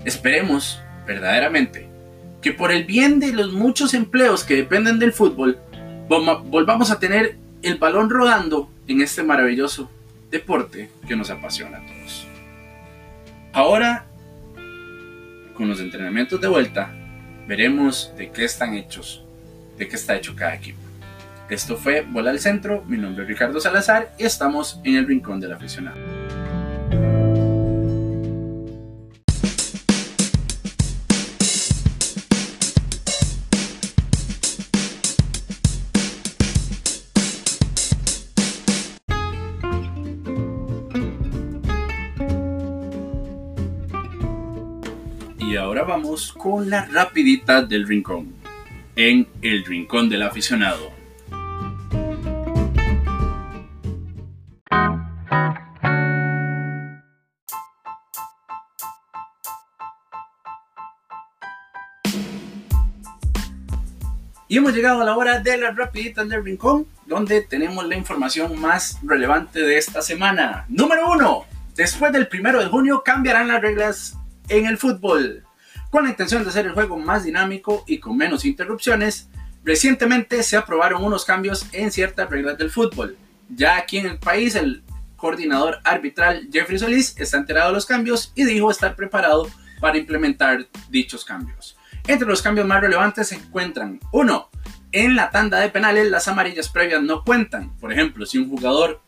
Esperemos 0.05 0.79
verdaderamente 1.07 1.87
que 2.41 2.53
por 2.53 2.71
el 2.71 2.85
bien 2.85 3.19
de 3.19 3.33
los 3.33 3.53
muchos 3.53 3.95
empleos 3.95 4.43
que 4.43 4.55
dependen 4.55 4.99
del 4.99 5.13
fútbol, 5.13 5.57
volvamos 6.07 6.91
a 6.91 6.99
tener 6.99 7.37
el 7.63 7.79
balón 7.79 8.11
rodando 8.11 8.69
en 8.87 9.01
este 9.01 9.23
maravilloso 9.23 9.89
deporte 10.29 10.91
que 11.07 11.15
nos 11.15 11.31
apasiona 11.31 11.79
a 11.79 11.85
todos. 11.87 12.24
Ahora, 13.55 14.03
con 15.53 15.69
los 15.69 15.79
entrenamientos 15.79 16.41
de 16.41 16.49
vuelta, 16.49 16.93
veremos 17.47 18.11
de 18.17 18.29
qué 18.29 18.43
están 18.43 18.73
hechos, 18.73 19.23
de 19.77 19.87
qué 19.87 19.95
está 19.95 20.13
hecho 20.13 20.35
cada 20.35 20.55
equipo. 20.55 20.79
Esto 21.49 21.77
fue 21.77 22.01
Bola 22.01 22.31
al 22.31 22.41
Centro, 22.41 22.83
mi 22.85 22.97
nombre 22.97 23.23
es 23.23 23.29
Ricardo 23.29 23.61
Salazar 23.61 24.13
y 24.19 24.25
estamos 24.25 24.81
en 24.83 24.97
el 24.97 25.07
Rincón 25.07 25.39
del 25.39 25.53
Aficionado. 25.53 26.24
Con 46.37 46.69
la 46.69 46.85
rapidita 46.87 47.61
del 47.61 47.87
rincón. 47.87 48.33
En 48.97 49.27
el 49.41 49.63
rincón 49.63 50.09
del 50.09 50.23
aficionado. 50.23 50.91
Y 64.47 64.57
hemos 64.57 64.73
llegado 64.73 65.01
a 65.01 65.05
la 65.05 65.15
hora 65.15 65.39
de 65.39 65.57
las 65.57 65.75
rapiditas 65.75 66.27
del 66.27 66.43
rincón, 66.43 66.87
donde 67.05 67.41
tenemos 67.41 67.85
la 67.87 67.95
información 67.95 68.59
más 68.59 68.99
relevante 69.01 69.61
de 69.61 69.77
esta 69.77 70.01
semana. 70.01 70.65
Número 70.67 71.09
1. 71.11 71.45
Después 71.75 72.11
del 72.11 72.27
primero 72.27 72.59
de 72.59 72.67
junio 72.67 73.01
cambiarán 73.03 73.47
las 73.47 73.61
reglas 73.61 74.17
en 74.49 74.65
el 74.65 74.77
fútbol. 74.77 75.44
Con 75.95 76.03
la 76.03 76.09
intención 76.09 76.43
de 76.43 76.49
hacer 76.49 76.65
el 76.65 76.73
juego 76.73 76.99
más 76.99 77.23
dinámico 77.23 77.85
y 77.87 77.99
con 77.99 78.17
menos 78.17 78.43
interrupciones, 78.43 79.29
recientemente 79.63 80.43
se 80.43 80.57
aprobaron 80.57 81.01
unos 81.01 81.23
cambios 81.23 81.67
en 81.71 81.89
ciertas 81.89 82.29
reglas 82.29 82.57
del 82.57 82.69
fútbol. 82.69 83.17
Ya 83.47 83.77
aquí 83.77 83.99
en 83.99 84.07
el 84.07 84.19
país, 84.19 84.55
el 84.55 84.83
coordinador 85.15 85.79
arbitral 85.85 86.49
Jeffrey 86.51 86.79
Solís 86.79 87.15
está 87.17 87.37
enterado 87.37 87.69
de 87.69 87.75
los 87.75 87.85
cambios 87.85 88.33
y 88.35 88.43
dijo 88.43 88.69
estar 88.69 88.97
preparado 88.97 89.47
para 89.79 89.97
implementar 89.97 90.67
dichos 90.89 91.23
cambios. 91.23 91.77
Entre 92.07 92.27
los 92.27 92.41
cambios 92.41 92.67
más 92.67 92.81
relevantes 92.81 93.29
se 93.29 93.35
encuentran 93.35 94.01
1. 94.11 94.49
En 94.91 95.15
la 95.15 95.31
tanda 95.31 95.61
de 95.61 95.69
penales 95.69 96.11
las 96.11 96.27
amarillas 96.27 96.67
previas 96.67 97.01
no 97.03 97.23
cuentan. 97.23 97.73
Por 97.77 97.93
ejemplo, 97.93 98.25
si 98.25 98.37
un 98.37 98.49
jugador 98.49 99.01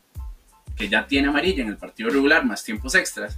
que 0.78 0.88
ya 0.88 1.06
tiene 1.06 1.28
amarilla 1.28 1.64
en 1.64 1.68
el 1.68 1.78
partido 1.78 2.12
regular 2.12 2.46
más 2.46 2.64
tiempos 2.64 2.96
extras 2.96 3.38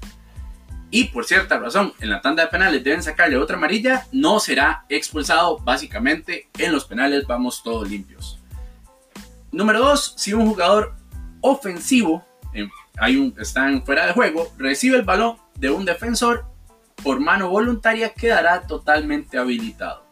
y 0.91 1.05
por 1.05 1.25
cierta 1.25 1.59
razón 1.59 1.93
en 1.99 2.09
la 2.09 2.21
tanda 2.21 2.43
de 2.43 2.49
penales 2.49 2.83
deben 2.83 3.03
sacarle 3.03 3.37
otra 3.37 3.57
amarilla, 3.57 4.07
no 4.11 4.39
será 4.39 4.85
expulsado. 4.89 5.57
Básicamente 5.59 6.49
en 6.57 6.71
los 6.71 6.85
penales 6.85 7.25
vamos 7.27 7.61
todos 7.63 7.89
limpios. 7.89 8.39
Número 9.51 9.79
2. 9.79 10.13
Si 10.17 10.33
un 10.33 10.47
jugador 10.47 10.95
ofensivo 11.41 12.25
hay 12.99 13.15
un, 13.15 13.33
están 13.39 13.85
fuera 13.85 14.05
de 14.05 14.13
juego, 14.13 14.51
recibe 14.57 14.97
el 14.97 15.03
balón 15.03 15.37
de 15.55 15.69
un 15.69 15.85
defensor 15.85 16.45
por 17.01 17.19
mano 17.19 17.49
voluntaria 17.49 18.13
quedará 18.13 18.67
totalmente 18.67 19.37
habilitado. 19.37 20.05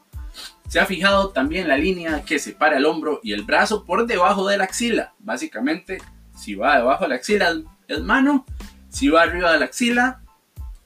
Se 0.70 0.80
ha 0.80 0.86
fijado 0.86 1.30
también 1.30 1.68
la 1.68 1.78
línea 1.78 2.24
que 2.24 2.40
separa 2.40 2.78
el 2.78 2.86
hombro 2.86 3.20
y 3.24 3.34
el 3.34 3.44
brazo 3.44 3.84
por 3.86 4.06
debajo 4.06 4.48
de 4.48 4.58
la 4.58 4.66
axila. 4.66 5.14
Básicamente, 5.20 5.98
si 6.36 6.56
va 6.56 6.78
debajo 6.78 7.04
de 7.04 7.10
la 7.10 7.16
axila 7.16 7.62
es 7.88 8.02
mano, 8.02 8.46
si 8.90 9.10
va 9.10 9.24
arriba 9.24 9.52
de 9.52 9.60
la 9.60 9.66
axila 9.66 10.22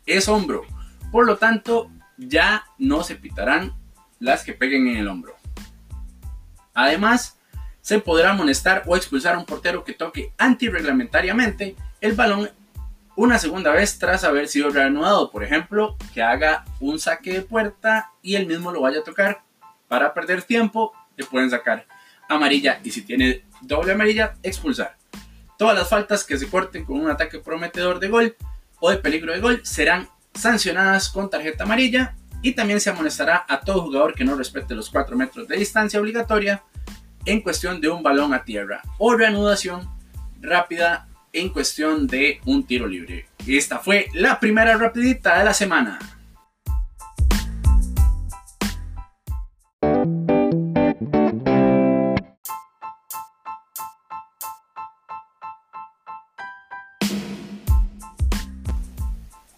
es 0.05 0.27
hombro. 0.27 0.63
Por 1.12 1.25
lo 1.25 1.38
tanto, 1.38 1.89
ya 2.17 2.65
no 2.77 3.03
se 3.03 3.15
pitarán 3.15 3.74
las 4.20 4.43
que 4.43 4.53
peguen 4.53 4.88
en 4.88 4.98
el 4.98 5.08
hombro. 5.08 5.36
Además, 6.74 7.38
se 7.81 8.00
podrá 8.00 8.31
amonestar 8.31 8.84
o 8.86 8.96
expulsar 8.96 9.36
a 9.36 9.39
un 9.39 9.46
portero 9.46 9.84
que 9.84 9.93
toque 9.93 10.34
antirreglamentariamente 10.38 11.75
el 12.00 12.13
balón 12.13 12.50
una 13.15 13.38
segunda 13.38 13.72
vez 13.72 14.00
tras 14.00 14.24
haber 14.24 14.48
sido 14.48 14.70
reanudado. 14.70 15.31
Por 15.31 15.43
ejemplo, 15.43 15.98
que 16.13 16.22
haga 16.22 16.65
un 16.79 17.00
saque 17.00 17.34
de 17.34 17.41
puerta 17.41 18.12
y 18.22 18.36
él 18.36 18.48
mismo 18.48 18.72
lo 18.72 18.81
vaya 18.81 19.00
a 19.00 19.03
tocar 19.03 19.43
para 19.88 20.14
perder 20.14 20.44
tiempo, 20.44 20.94
le 21.18 21.25
pueden 21.25 21.50
sacar 21.50 21.85
amarilla 22.29 22.79
y 22.83 22.92
si 22.92 23.01
tiene 23.01 23.44
doble 23.61 23.94
amarilla, 23.94 24.35
expulsar. 24.42 24.96
Todas 25.57 25.77
las 25.77 25.90
faltas 25.90 26.24
que 26.24 26.37
se 26.37 26.50
corten 26.50 26.85
con 26.85 27.00
un 27.00 27.09
ataque 27.09 27.40
prometedor 27.40 28.00
de 28.00 28.07
gol 28.07 28.35
o 28.81 28.89
de 28.89 28.98
peligro 28.98 29.31
de 29.31 29.39
gol 29.39 29.61
serán 29.63 30.09
sancionadas 30.33 31.07
con 31.07 31.29
tarjeta 31.29 31.63
amarilla 31.63 32.15
y 32.41 32.53
también 32.53 32.81
se 32.81 32.89
amonestará 32.89 33.46
a 33.48 33.61
todo 33.61 33.83
jugador 33.83 34.13
que 34.13 34.25
no 34.25 34.35
respete 34.35 34.75
los 34.75 34.89
4 34.89 35.15
metros 35.15 35.48
de 35.48 35.55
distancia 35.55 36.01
obligatoria 36.01 36.63
en 37.25 37.41
cuestión 37.41 37.79
de 37.79 37.87
un 37.89 38.03
balón 38.03 38.33
a 38.33 38.44
tierra 38.44 38.81
o 38.98 39.13
reanudación 39.15 39.87
rápida 40.41 41.07
en 41.31 41.50
cuestión 41.50 42.07
de 42.07 42.41
un 42.46 42.65
tiro 42.65 42.87
libre. 42.87 43.27
Esta 43.48 43.79
fue 43.79 44.07
la 44.13 44.39
primera 44.39 44.75
rapidita 44.77 45.37
de 45.37 45.46
la 45.46 45.53
semana. 45.53 46.00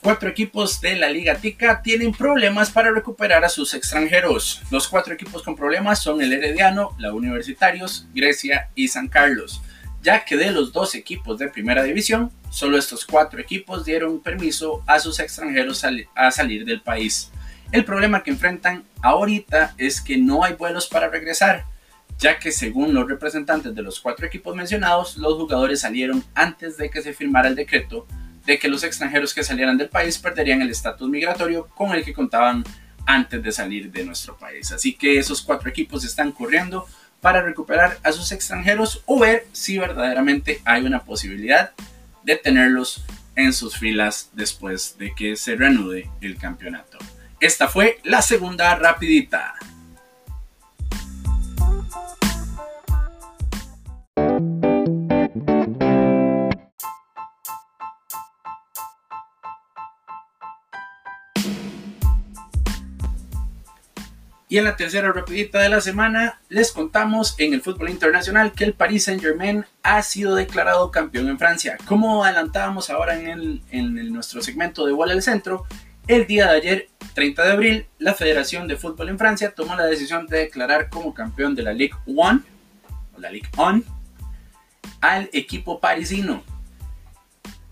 Cuatro 0.03 0.29
equipos 0.29 0.81
de 0.81 0.95
la 0.97 1.09
Liga 1.09 1.35
Tica 1.35 1.81
tienen 1.81 2.11
problemas 2.11 2.69
para 2.69 2.91
recuperar 2.91 3.43
a 3.43 3.49
sus 3.49 3.73
extranjeros. 3.73 4.61
Los 4.69 4.87
cuatro 4.87 5.13
equipos 5.13 5.41
con 5.41 5.55
problemas 5.55 6.03
son 6.03 6.21
el 6.21 6.33
Herediano, 6.33 6.95
la 6.99 7.13
Universitarios, 7.13 8.05
Grecia 8.13 8.69
y 8.75 8.89
San 8.89 9.07
Carlos 9.07 9.61
ya 10.03 10.25
que 10.25 10.35
de 10.35 10.51
los 10.51 10.73
dos 10.73 10.95
equipos 10.95 11.39
de 11.39 11.47
primera 11.47 11.81
división, 11.81 12.29
solo 12.49 12.77
estos 12.77 13.05
cuatro 13.05 13.39
equipos 13.39 13.85
dieron 13.85 14.19
permiso 14.19 14.83
a 14.85 14.99
sus 14.99 15.19
extranjeros 15.19 15.83
a 16.13 16.29
salir 16.29 16.65
del 16.65 16.81
país. 16.81 17.31
El 17.71 17.85
problema 17.85 18.21
que 18.21 18.31
enfrentan 18.31 18.83
ahorita 19.01 19.73
es 19.77 20.01
que 20.01 20.17
no 20.17 20.43
hay 20.43 20.53
vuelos 20.55 20.87
para 20.87 21.07
regresar, 21.07 21.65
ya 22.19 22.37
que 22.37 22.51
según 22.51 22.93
los 22.93 23.07
representantes 23.07 23.73
de 23.73 23.81
los 23.81 24.01
cuatro 24.01 24.25
equipos 24.25 24.53
mencionados, 24.55 25.17
los 25.17 25.35
jugadores 25.35 25.79
salieron 25.79 26.21
antes 26.35 26.77
de 26.77 26.89
que 26.89 27.01
se 27.01 27.13
firmara 27.13 27.47
el 27.47 27.55
decreto 27.55 28.05
de 28.45 28.59
que 28.59 28.67
los 28.67 28.83
extranjeros 28.83 29.33
que 29.33 29.43
salieran 29.43 29.77
del 29.77 29.89
país 29.89 30.17
perderían 30.17 30.61
el 30.61 30.69
estatus 30.69 31.09
migratorio 31.09 31.67
con 31.69 31.91
el 31.93 32.03
que 32.03 32.13
contaban 32.13 32.63
antes 33.05 33.41
de 33.41 33.51
salir 33.51 33.91
de 33.91 34.05
nuestro 34.05 34.37
país. 34.37 34.71
Así 34.71 34.93
que 34.93 35.17
esos 35.17 35.41
cuatro 35.41 35.69
equipos 35.69 36.03
están 36.03 36.31
corriendo 36.31 36.87
para 37.21 37.41
recuperar 37.41 37.99
a 38.03 38.11
sus 38.11 38.31
extranjeros 38.31 39.01
o 39.05 39.19
ver 39.19 39.47
si 39.53 39.77
verdaderamente 39.77 40.61
hay 40.65 40.83
una 40.83 41.03
posibilidad 41.03 41.71
de 42.23 42.35
tenerlos 42.35 43.03
en 43.35 43.53
sus 43.53 43.77
filas 43.77 44.29
después 44.33 44.97
de 44.97 45.13
que 45.15 45.35
se 45.35 45.55
reanude 45.55 46.09
el 46.21 46.37
campeonato. 46.37 46.97
Esta 47.39 47.67
fue 47.67 47.99
la 48.03 48.21
segunda 48.21 48.75
rapidita. 48.75 49.55
Y 64.53 64.59
en 64.59 64.65
la 64.65 64.75
tercera 64.75 65.11
rapidita 65.11 65.59
de 65.61 65.69
la 65.69 65.81
semana 65.81 66.39
les 66.47 66.71
contamos 66.71 67.33
en 67.39 67.55
el 67.55 67.63
fútbol 67.63 67.89
internacional 67.89 68.51
que 68.51 68.63
el 68.63 68.75
Paris 68.75 69.05
Saint 69.05 69.19
Germain 69.19 69.65
ha 69.81 70.03
sido 70.03 70.35
declarado 70.35 70.91
campeón 70.91 71.27
en 71.27 71.39
Francia. 71.39 71.75
Como 71.85 72.23
adelantábamos 72.23 72.91
ahora 72.91 73.19
en, 73.19 73.63
nuestro 74.13 74.43
segmento 74.43 74.85
de 74.85 74.91
Bola 74.91 75.13
al 75.13 75.23
Centro, 75.23 75.65
el 76.05 76.27
día 76.27 76.51
de 76.51 76.57
ayer, 76.57 76.89
30 77.15 77.43
de 77.43 77.51
abril, 77.51 77.87
la 77.97 78.13
Federación 78.13 78.67
de 78.67 78.77
Fútbol 78.77 79.09
en 79.09 79.17
Francia 79.17 79.55
tomó 79.55 79.75
la 79.75 79.87
decisión 79.87 80.27
de 80.27 80.37
declarar 80.37 80.87
como 80.91 81.15
campeón 81.15 81.55
de 81.55 81.63
la 81.63 81.73
Ligue 81.73 81.95
1, 82.05 82.43
o 83.15 83.19
la 83.19 83.31
Ligue 83.31 83.49
1, 83.57 83.81
al 85.01 85.31
equipo 85.33 85.79
parisino. 85.79 86.43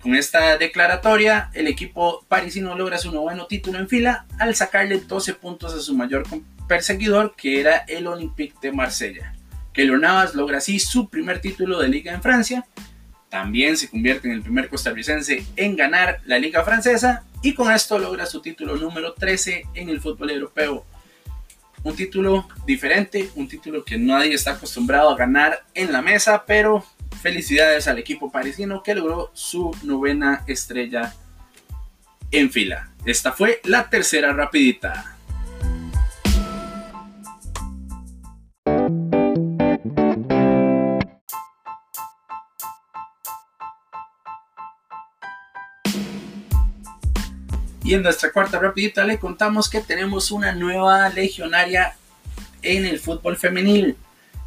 Con 0.01 0.15
esta 0.15 0.57
declaratoria, 0.57 1.51
el 1.53 1.67
equipo 1.67 2.25
parisino 2.27 2.75
logra 2.75 2.97
su 2.97 3.11
noveno 3.11 3.45
título 3.45 3.77
en 3.77 3.87
fila 3.87 4.25
al 4.39 4.55
sacarle 4.55 4.97
12 4.97 5.35
puntos 5.35 5.75
a 5.75 5.79
su 5.79 5.95
mayor 5.95 6.27
perseguidor 6.71 7.35
que 7.35 7.59
era 7.59 7.83
el 7.85 8.07
Olympique 8.07 8.55
de 8.61 8.71
Marsella. 8.71 9.33
Keylor 9.73 9.99
Navas 9.99 10.35
logra 10.35 10.59
así 10.59 10.79
su 10.79 11.09
primer 11.09 11.41
título 11.41 11.81
de 11.81 11.89
liga 11.89 12.13
en 12.13 12.21
Francia, 12.21 12.65
también 13.27 13.75
se 13.75 13.89
convierte 13.89 14.29
en 14.29 14.35
el 14.35 14.41
primer 14.41 14.69
costarricense 14.69 15.45
en 15.57 15.75
ganar 15.75 16.21
la 16.23 16.39
liga 16.39 16.63
francesa 16.63 17.25
y 17.41 17.55
con 17.55 17.69
esto 17.73 17.99
logra 17.99 18.25
su 18.25 18.41
título 18.41 18.77
número 18.77 19.13
13 19.13 19.65
en 19.73 19.89
el 19.89 19.99
fútbol 19.99 20.29
europeo. 20.31 20.85
Un 21.83 21.93
título 21.93 22.47
diferente, 22.65 23.29
un 23.35 23.49
título 23.49 23.83
que 23.83 23.97
nadie 23.97 24.33
está 24.33 24.51
acostumbrado 24.51 25.09
a 25.09 25.17
ganar 25.17 25.65
en 25.73 25.91
la 25.91 26.01
mesa, 26.01 26.45
pero 26.47 26.85
felicidades 27.21 27.89
al 27.89 27.99
equipo 27.99 28.31
parisino 28.31 28.81
que 28.81 28.95
logró 28.95 29.29
su 29.33 29.75
novena 29.83 30.45
estrella 30.47 31.13
en 32.31 32.49
fila. 32.49 32.91
Esta 33.05 33.33
fue 33.33 33.59
la 33.65 33.89
tercera 33.89 34.31
rapidita. 34.31 35.17
Y 47.91 47.93
en 47.93 48.03
nuestra 48.03 48.31
cuarta 48.31 48.57
rapidita 48.57 49.03
le 49.03 49.19
contamos 49.19 49.69
que 49.69 49.81
tenemos 49.81 50.31
una 50.31 50.53
nueva 50.53 51.09
legionaria 51.09 51.93
en 52.61 52.85
el 52.85 53.01
fútbol 53.01 53.35
femenil. 53.35 53.97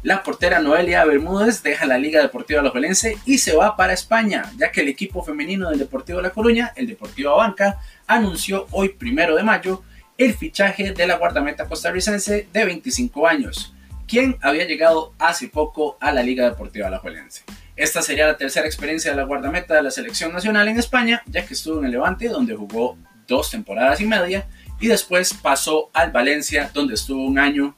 La 0.01 0.23
portera 0.23 0.59
Noelia 0.59 1.05
Bermúdez 1.05 1.61
deja 1.61 1.85
la 1.85 1.99
Liga 1.99 2.19
Deportiva 2.23 2.61
Alajuelense 2.61 3.19
y 3.23 3.37
se 3.37 3.55
va 3.55 3.77
para 3.77 3.93
España, 3.93 4.51
ya 4.57 4.71
que 4.71 4.81
el 4.81 4.87
equipo 4.87 5.21
femenino 5.21 5.69
del 5.69 5.77
Deportivo 5.77 6.21
La 6.21 6.31
Coruña, 6.31 6.73
el 6.75 6.87
Deportivo 6.87 7.35
Banca, 7.35 7.79
anunció 8.07 8.65
hoy 8.71 8.89
primero 8.89 9.35
de 9.35 9.43
mayo 9.43 9.83
el 10.17 10.33
fichaje 10.33 10.93
de 10.93 11.05
la 11.05 11.17
guardameta 11.17 11.67
costarricense 11.67 12.47
de 12.51 12.65
25 12.65 13.27
años, 13.27 13.75
quien 14.07 14.37
había 14.41 14.65
llegado 14.65 15.13
hace 15.19 15.49
poco 15.49 15.99
a 16.01 16.11
la 16.11 16.23
Liga 16.23 16.49
Deportiva 16.49 16.87
Alajuelense. 16.87 17.43
Esta 17.75 18.01
sería 18.01 18.25
la 18.25 18.37
tercera 18.37 18.65
experiencia 18.65 19.11
de 19.11 19.17
la 19.17 19.25
guardameta 19.25 19.75
de 19.75 19.83
la 19.83 19.91
selección 19.91 20.33
nacional 20.33 20.67
en 20.67 20.79
España, 20.79 21.21
ya 21.27 21.45
que 21.45 21.53
estuvo 21.53 21.77
en 21.77 21.85
el 21.85 21.91
Levante, 21.91 22.27
donde 22.27 22.55
jugó 22.55 22.97
dos 23.27 23.51
temporadas 23.51 24.01
y 24.01 24.05
media, 24.05 24.47
y 24.79 24.87
después 24.87 25.33
pasó 25.33 25.89
al 25.93 26.11
Valencia, 26.11 26.69
donde 26.73 26.95
estuvo 26.95 27.23
un 27.23 27.39
año, 27.39 27.75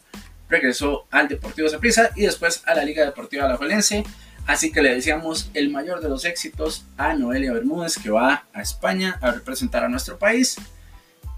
regresó 0.49 1.07
al 1.11 1.27
Deportivo 1.27 1.69
Saprissa 1.69 2.09
y 2.15 2.21
después 2.21 2.63
a 2.65 2.73
la 2.73 2.83
Liga 2.83 3.05
Deportiva 3.05 3.45
Alajuelense. 3.45 4.03
Así 4.45 4.71
que 4.71 4.81
le 4.81 4.95
decíamos 4.95 5.51
el 5.53 5.69
mayor 5.69 5.99
de 5.99 6.07
los 6.07 6.23
éxitos 6.23 6.85
a 6.97 7.13
Noelia 7.13 7.51
Bermúdez, 7.51 7.97
que 7.97 8.09
va 8.09 8.47
a 8.53 8.61
España 8.61 9.17
a 9.21 9.31
representar 9.31 9.83
a 9.83 9.89
nuestro 9.89 10.17
país, 10.17 10.55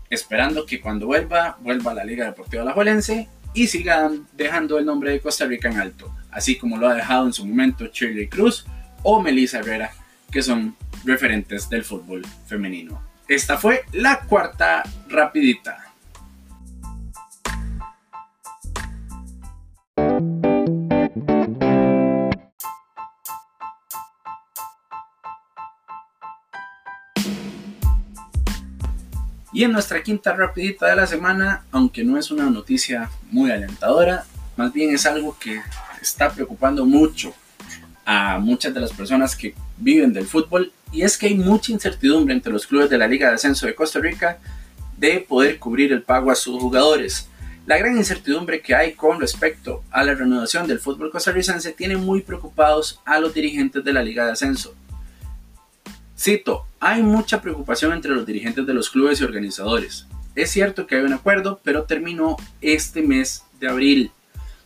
esperando 0.10 0.66
que 0.66 0.80
cuando 0.80 1.08
vuelva, 1.08 1.58
vuelva 1.62 1.92
a 1.92 1.96
la 1.96 2.04
Liga 2.04 2.26
Deportiva 2.26 2.62
Alajuelense 2.62 3.28
y 3.54 3.68
siga 3.68 4.12
dejando 4.34 4.78
el 4.78 4.86
nombre 4.86 5.12
de 5.12 5.22
Costa 5.22 5.46
Rica 5.46 5.70
en 5.70 5.80
alto 5.80 6.14
así 6.32 6.58
como 6.58 6.78
lo 6.78 6.88
ha 6.88 6.94
dejado 6.94 7.26
en 7.26 7.34
su 7.34 7.46
momento 7.46 7.86
Shirley 7.88 8.28
Cruz 8.28 8.66
o 9.04 9.22
Melissa 9.22 9.60
Herrera, 9.60 9.92
que 10.32 10.42
son 10.42 10.76
referentes 11.06 11.70
del 11.70 11.84
fútbol 11.84 12.26
femenino. 12.46 13.02
Esta 13.30 13.60
fue 13.60 13.86
la 13.94 14.22
cuarta 14.22 14.82
rapidita. 15.08 15.86
Y 29.54 29.64
en 29.64 29.74
nuestra 29.74 30.02
quinta 30.02 30.34
rapidita 30.34 30.88
de 30.88 30.96
la 30.96 31.06
semana, 31.06 31.66
aunque 31.72 32.04
no 32.04 32.18
es 32.18 32.32
una 32.32 32.50
noticia 32.50 33.12
muy 33.30 33.52
alentadora, 33.52 34.26
más 34.58 34.74
bien 34.74 34.96
es 34.96 35.06
algo 35.06 35.38
que 35.38 35.62
está 36.02 36.32
preocupando 36.32 36.84
mucho 36.84 37.32
a 38.06 38.40
muchas 38.40 38.74
de 38.74 38.80
las 38.80 38.92
personas 38.92 39.36
que 39.36 39.54
viven 39.78 40.14
del 40.14 40.26
fútbol 40.26 40.74
y 40.92 41.04
es 41.04 41.18
que 41.18 41.28
hay 41.28 41.36
mucha 41.36 41.72
incertidumbre 41.72 42.34
entre 42.34 42.52
los 42.52 42.66
clubes 42.66 42.90
de 42.90 42.98
la 42.98 43.08
Liga 43.08 43.30
de 43.30 43.36
Ascenso 43.36 43.66
de 43.66 43.76
Costa 43.76 44.00
Rica 44.00 44.40
de 44.98 45.26
poder 45.28 45.60
cubrir 45.60 45.92
el 45.92 46.04
pago 46.04 46.32
a 46.32 46.36
sus 46.36 46.60
jugadores. 46.60 47.28
La 47.66 47.78
gran 47.78 47.98
incertidumbre 47.98 48.62
que 48.62 48.74
hay 48.74 48.94
con 48.94 49.20
respecto 49.20 49.84
a 49.92 50.04
la 50.04 50.16
renovación 50.16 50.68
del 50.68 50.80
fútbol 50.80 51.12
costarricense 51.12 51.72
tiene 51.72 51.98
muy 51.98 52.22
preocupados 52.22 53.00
a 53.06 53.20
los 53.20 53.34
dirigentes 53.34 53.84
de 53.84 53.94
la 53.94 54.02
Liga 54.02 54.26
de 54.26 54.32
Ascenso. 54.32 54.74
Cito, 56.18 56.66
hay 56.80 57.02
mucha 57.02 57.42
preocupación 57.42 57.94
entre 57.94 58.12
los 58.12 58.26
dirigentes 58.26 58.66
de 58.66 58.74
los 58.74 58.90
clubes 58.90 59.22
y 59.22 59.24
organizadores. 59.24 60.06
Es 60.36 60.52
cierto 60.52 60.86
que 60.86 60.96
hay 60.96 61.04
un 61.04 61.14
acuerdo, 61.14 61.62
pero 61.64 61.84
terminó 61.84 62.36
este 62.60 63.02
mes 63.02 63.44
de 63.60 63.70
abril. 63.70 64.12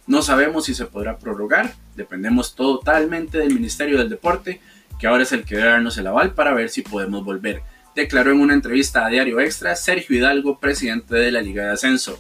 No 0.08 0.22
sabemos 0.22 0.66
si 0.66 0.74
se 0.74 0.86
podrá 0.86 1.18
prorrogar, 1.18 1.76
dependemos 1.96 2.56
totalmente 2.56 3.38
del 3.38 3.54
Ministerio 3.54 4.00
del 4.00 4.10
Deporte, 4.10 4.62
que 5.04 5.08
ahora 5.08 5.24
es 5.24 5.34
el 5.34 5.44
que 5.44 5.58
debe 5.58 5.68
darnos 5.68 5.98
el 5.98 6.08
aval 6.08 6.34
para 6.34 6.54
ver 6.54 6.70
si 6.70 6.82
podemos 6.82 7.26
volver, 7.26 7.62
declaró 7.94 8.32
en 8.32 8.40
una 8.40 8.54
entrevista 8.54 9.06
a 9.06 9.10
Diario 9.10 9.42
Extra 9.42 9.76
Sergio 9.76 10.16
Hidalgo, 10.16 10.62
presidente 10.62 11.16
de 11.16 11.30
la 11.30 11.42
Liga 11.42 11.66
de 11.66 11.72
Ascenso. 11.72 12.18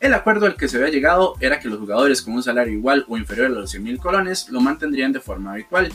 El 0.00 0.14
acuerdo 0.14 0.46
al 0.46 0.56
que 0.56 0.66
se 0.66 0.78
había 0.78 0.88
llegado 0.88 1.36
era 1.38 1.60
que 1.60 1.68
los 1.68 1.78
jugadores 1.78 2.22
con 2.22 2.34
un 2.34 2.42
salario 2.42 2.72
igual 2.72 3.04
o 3.06 3.16
inferior 3.16 3.46
a 3.46 3.50
los 3.50 3.70
100 3.70 3.84
mil 3.84 3.98
colones 3.98 4.48
lo 4.48 4.60
mantendrían 4.60 5.12
de 5.12 5.20
forma 5.20 5.52
habitual, 5.52 5.92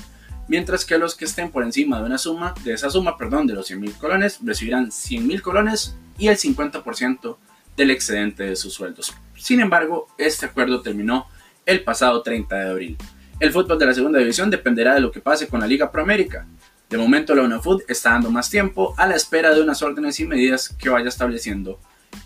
mientras 0.47 0.85
que 0.85 0.97
los 0.97 1.13
que 1.13 1.25
estén 1.25 1.51
por 1.51 1.65
encima 1.65 1.99
de 1.99 2.05
una 2.05 2.17
suma, 2.17 2.53
de 2.63 2.71
esa 2.71 2.89
suma, 2.89 3.17
perdón, 3.17 3.45
de 3.45 3.55
los 3.55 3.67
100 3.67 3.81
mil 3.81 3.91
colones, 3.95 4.39
recibirán 4.41 4.93
100 4.93 5.27
mil 5.27 5.41
colones 5.41 5.97
y 6.17 6.29
el 6.29 6.37
50% 6.37 7.35
del 7.75 7.91
excedente 7.91 8.43
de 8.43 8.55
sus 8.55 8.75
sueldos. 8.75 9.13
Sin 9.35 9.59
embargo, 9.59 10.07
este 10.17 10.45
acuerdo 10.45 10.81
terminó 10.81 11.27
el 11.65 11.83
pasado 11.83 12.21
30 12.21 12.55
de 12.55 12.69
abril. 12.69 12.97
El 13.39 13.53
fútbol 13.53 13.79
de 13.79 13.85
la 13.85 13.93
segunda 13.93 14.19
división 14.19 14.49
dependerá 14.49 14.93
de 14.93 14.99
lo 14.99 15.11
que 15.11 15.21
pase 15.21 15.47
con 15.47 15.61
la 15.61 15.67
Liga 15.67 15.89
Proamérica. 15.89 16.45
De 16.89 16.97
momento 16.97 17.33
la 17.33 17.43
UNAFUT 17.43 17.89
está 17.89 18.11
dando 18.11 18.29
más 18.29 18.49
tiempo 18.49 18.93
a 18.97 19.07
la 19.07 19.15
espera 19.15 19.53
de 19.53 19.61
unas 19.61 19.81
órdenes 19.81 20.19
y 20.19 20.25
medidas 20.25 20.75
que 20.77 20.89
vaya 20.89 21.07
estableciendo 21.07 21.79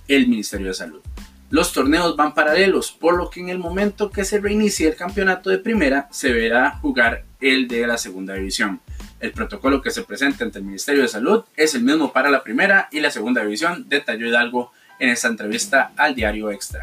el 0.07 0.27
Ministerio 0.27 0.67
de 0.67 0.73
Salud. 0.73 1.01
Los 1.51 1.71
torneos 1.71 2.15
van 2.15 2.33
paralelos, 2.33 2.91
por 2.91 3.15
lo 3.15 3.29
que 3.29 3.41
en 3.41 3.49
el 3.49 3.59
momento 3.59 4.09
que 4.09 4.25
se 4.25 4.39
reinicie 4.39 4.87
el 4.87 4.95
campeonato 4.95 5.51
de 5.51 5.59
primera 5.59 6.07
se 6.09 6.33
verá 6.33 6.79
jugar 6.79 7.25
el 7.39 7.67
de 7.67 7.85
la 7.85 7.99
segunda 7.99 8.33
división. 8.33 8.81
El 9.19 9.33
protocolo 9.33 9.83
que 9.83 9.91
se 9.91 10.01
presenta 10.01 10.43
ante 10.43 10.57
el 10.57 10.65
Ministerio 10.65 11.03
de 11.03 11.09
Salud 11.09 11.43
es 11.55 11.75
el 11.75 11.83
mismo 11.83 12.11
para 12.11 12.31
la 12.31 12.43
primera 12.43 12.89
y 12.91 13.01
la 13.01 13.11
segunda 13.11 13.43
división, 13.43 13.85
detalló 13.87 14.25
Hidalgo 14.25 14.71
en 14.97 15.09
esta 15.09 15.27
entrevista 15.27 15.91
al 15.95 16.15
diario 16.15 16.49
Extra. 16.49 16.81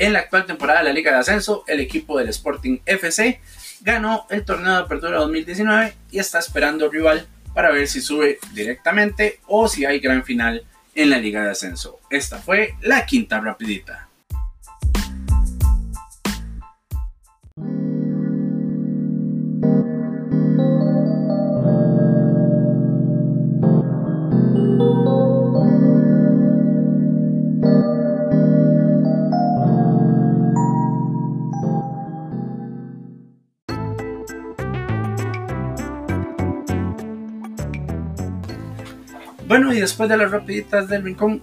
En 0.00 0.14
la 0.14 0.20
actual 0.20 0.46
temporada 0.46 0.78
de 0.78 0.86
la 0.86 0.94
Liga 0.94 1.12
de 1.12 1.18
Ascenso, 1.18 1.62
el 1.66 1.78
equipo 1.78 2.18
del 2.18 2.30
Sporting 2.30 2.78
FC 2.86 3.38
ganó 3.82 4.26
el 4.30 4.46
torneo 4.46 4.72
de 4.72 4.78
apertura 4.78 5.18
2019 5.18 5.92
y 6.10 6.18
está 6.18 6.38
esperando 6.38 6.88
rival 6.88 7.28
para 7.54 7.70
ver 7.70 7.86
si 7.86 8.00
sube 8.00 8.38
directamente 8.54 9.40
o 9.46 9.68
si 9.68 9.84
hay 9.84 10.00
gran 10.00 10.24
final 10.24 10.64
en 10.94 11.10
la 11.10 11.18
Liga 11.18 11.44
de 11.44 11.50
Ascenso. 11.50 12.00
Esta 12.08 12.38
fue 12.38 12.76
la 12.80 13.04
quinta 13.04 13.40
rapidita. 13.40 14.08
Bueno, 39.50 39.74
y 39.74 39.80
después 39.80 40.08
de 40.08 40.16
las 40.16 40.30
rapiditas 40.30 40.86
del 40.86 41.02
rincón, 41.02 41.42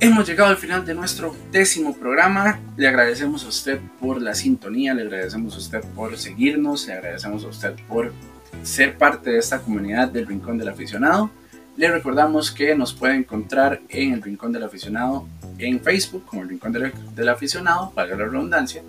hemos 0.00 0.26
llegado 0.26 0.50
al 0.50 0.56
final 0.56 0.84
de 0.84 0.92
nuestro 0.92 1.36
décimo 1.52 1.96
programa. 1.96 2.58
Le 2.76 2.88
agradecemos 2.88 3.44
a 3.44 3.48
usted 3.48 3.78
por 4.00 4.20
la 4.20 4.34
sintonía, 4.34 4.92
le 4.92 5.02
agradecemos 5.02 5.54
a 5.54 5.58
usted 5.58 5.84
por 5.94 6.18
seguirnos, 6.18 6.88
le 6.88 6.94
agradecemos 6.94 7.44
a 7.44 7.46
usted 7.46 7.74
por 7.86 8.12
ser 8.64 8.98
parte 8.98 9.30
de 9.30 9.38
esta 9.38 9.60
comunidad 9.60 10.08
del 10.08 10.26
Rincón 10.26 10.58
del 10.58 10.68
Aficionado. 10.68 11.30
Le 11.76 11.92
recordamos 11.92 12.50
que 12.50 12.74
nos 12.74 12.92
puede 12.92 13.14
encontrar 13.14 13.80
en 13.88 14.14
el 14.14 14.22
Rincón 14.22 14.50
del 14.50 14.64
Aficionado 14.64 15.28
en 15.56 15.78
Facebook 15.78 16.24
como 16.26 16.42
el 16.42 16.48
Rincón 16.48 16.72
del, 16.72 17.28
Aficionado, 17.28 17.92
para 17.94 18.16
la 18.16 18.24
redundancia, 18.24 18.82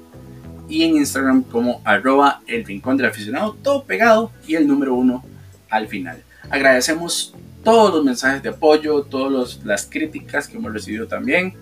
y 0.67 0.81
en 0.85 0.95
Instagram 0.95 1.43
como 1.43 1.83
arroba 1.85 2.41
el 2.47 2.65
Rincón 2.65 2.97
del 2.97 3.05
Aficionado, 3.05 3.55
todo 3.61 3.83
pegado 3.83 4.31
y 4.47 4.55
el 4.55 4.67
número 4.67 4.95
uno 4.95 5.23
al 5.69 5.87
final. 5.87 6.23
Agradecemos 6.49 7.35
todos 7.65 7.93
los 7.93 8.05
mensajes 8.05 8.41
de 8.41 8.49
apoyo, 8.49 9.03
todas 9.03 9.59
las 9.65 9.85
críticas 9.85 10.47
que 10.47 10.55
hemos 10.55 10.71
recibido 10.71 11.07
también, 11.07 11.55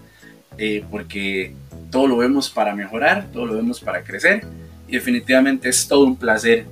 eh, 0.59 0.85
porque 0.91 1.55
todo 1.89 2.05
lo 2.05 2.17
vemos 2.17 2.49
para 2.49 2.75
mejorar, 2.75 3.27
todo 3.33 3.47
lo 3.47 3.55
vemos 3.55 3.79
para 3.79 4.03
crecer 4.03 4.45
y 4.87 4.93
definitivamente 4.93 5.69
es 5.69 5.87
todo 5.87 6.03
un 6.03 6.17
placer 6.17 6.65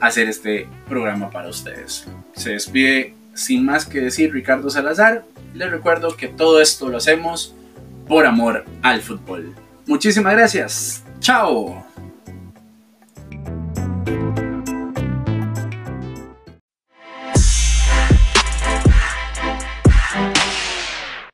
hacer 0.00 0.28
este 0.28 0.66
programa 0.88 1.30
para 1.30 1.48
ustedes. 1.48 2.06
Se 2.34 2.50
despide 2.50 3.14
sin 3.34 3.64
más 3.64 3.84
que 3.84 4.00
decir 4.00 4.32
Ricardo 4.32 4.70
Salazar. 4.70 5.24
Les 5.54 5.70
recuerdo 5.70 6.16
que 6.16 6.28
todo 6.28 6.60
esto 6.60 6.88
lo 6.88 6.96
hacemos 6.96 7.54
por 8.06 8.26
amor 8.26 8.64
al 8.82 9.02
fútbol. 9.02 9.54
Muchísimas 9.86 10.32
gracias. 10.34 11.04
Chao. 11.20 11.87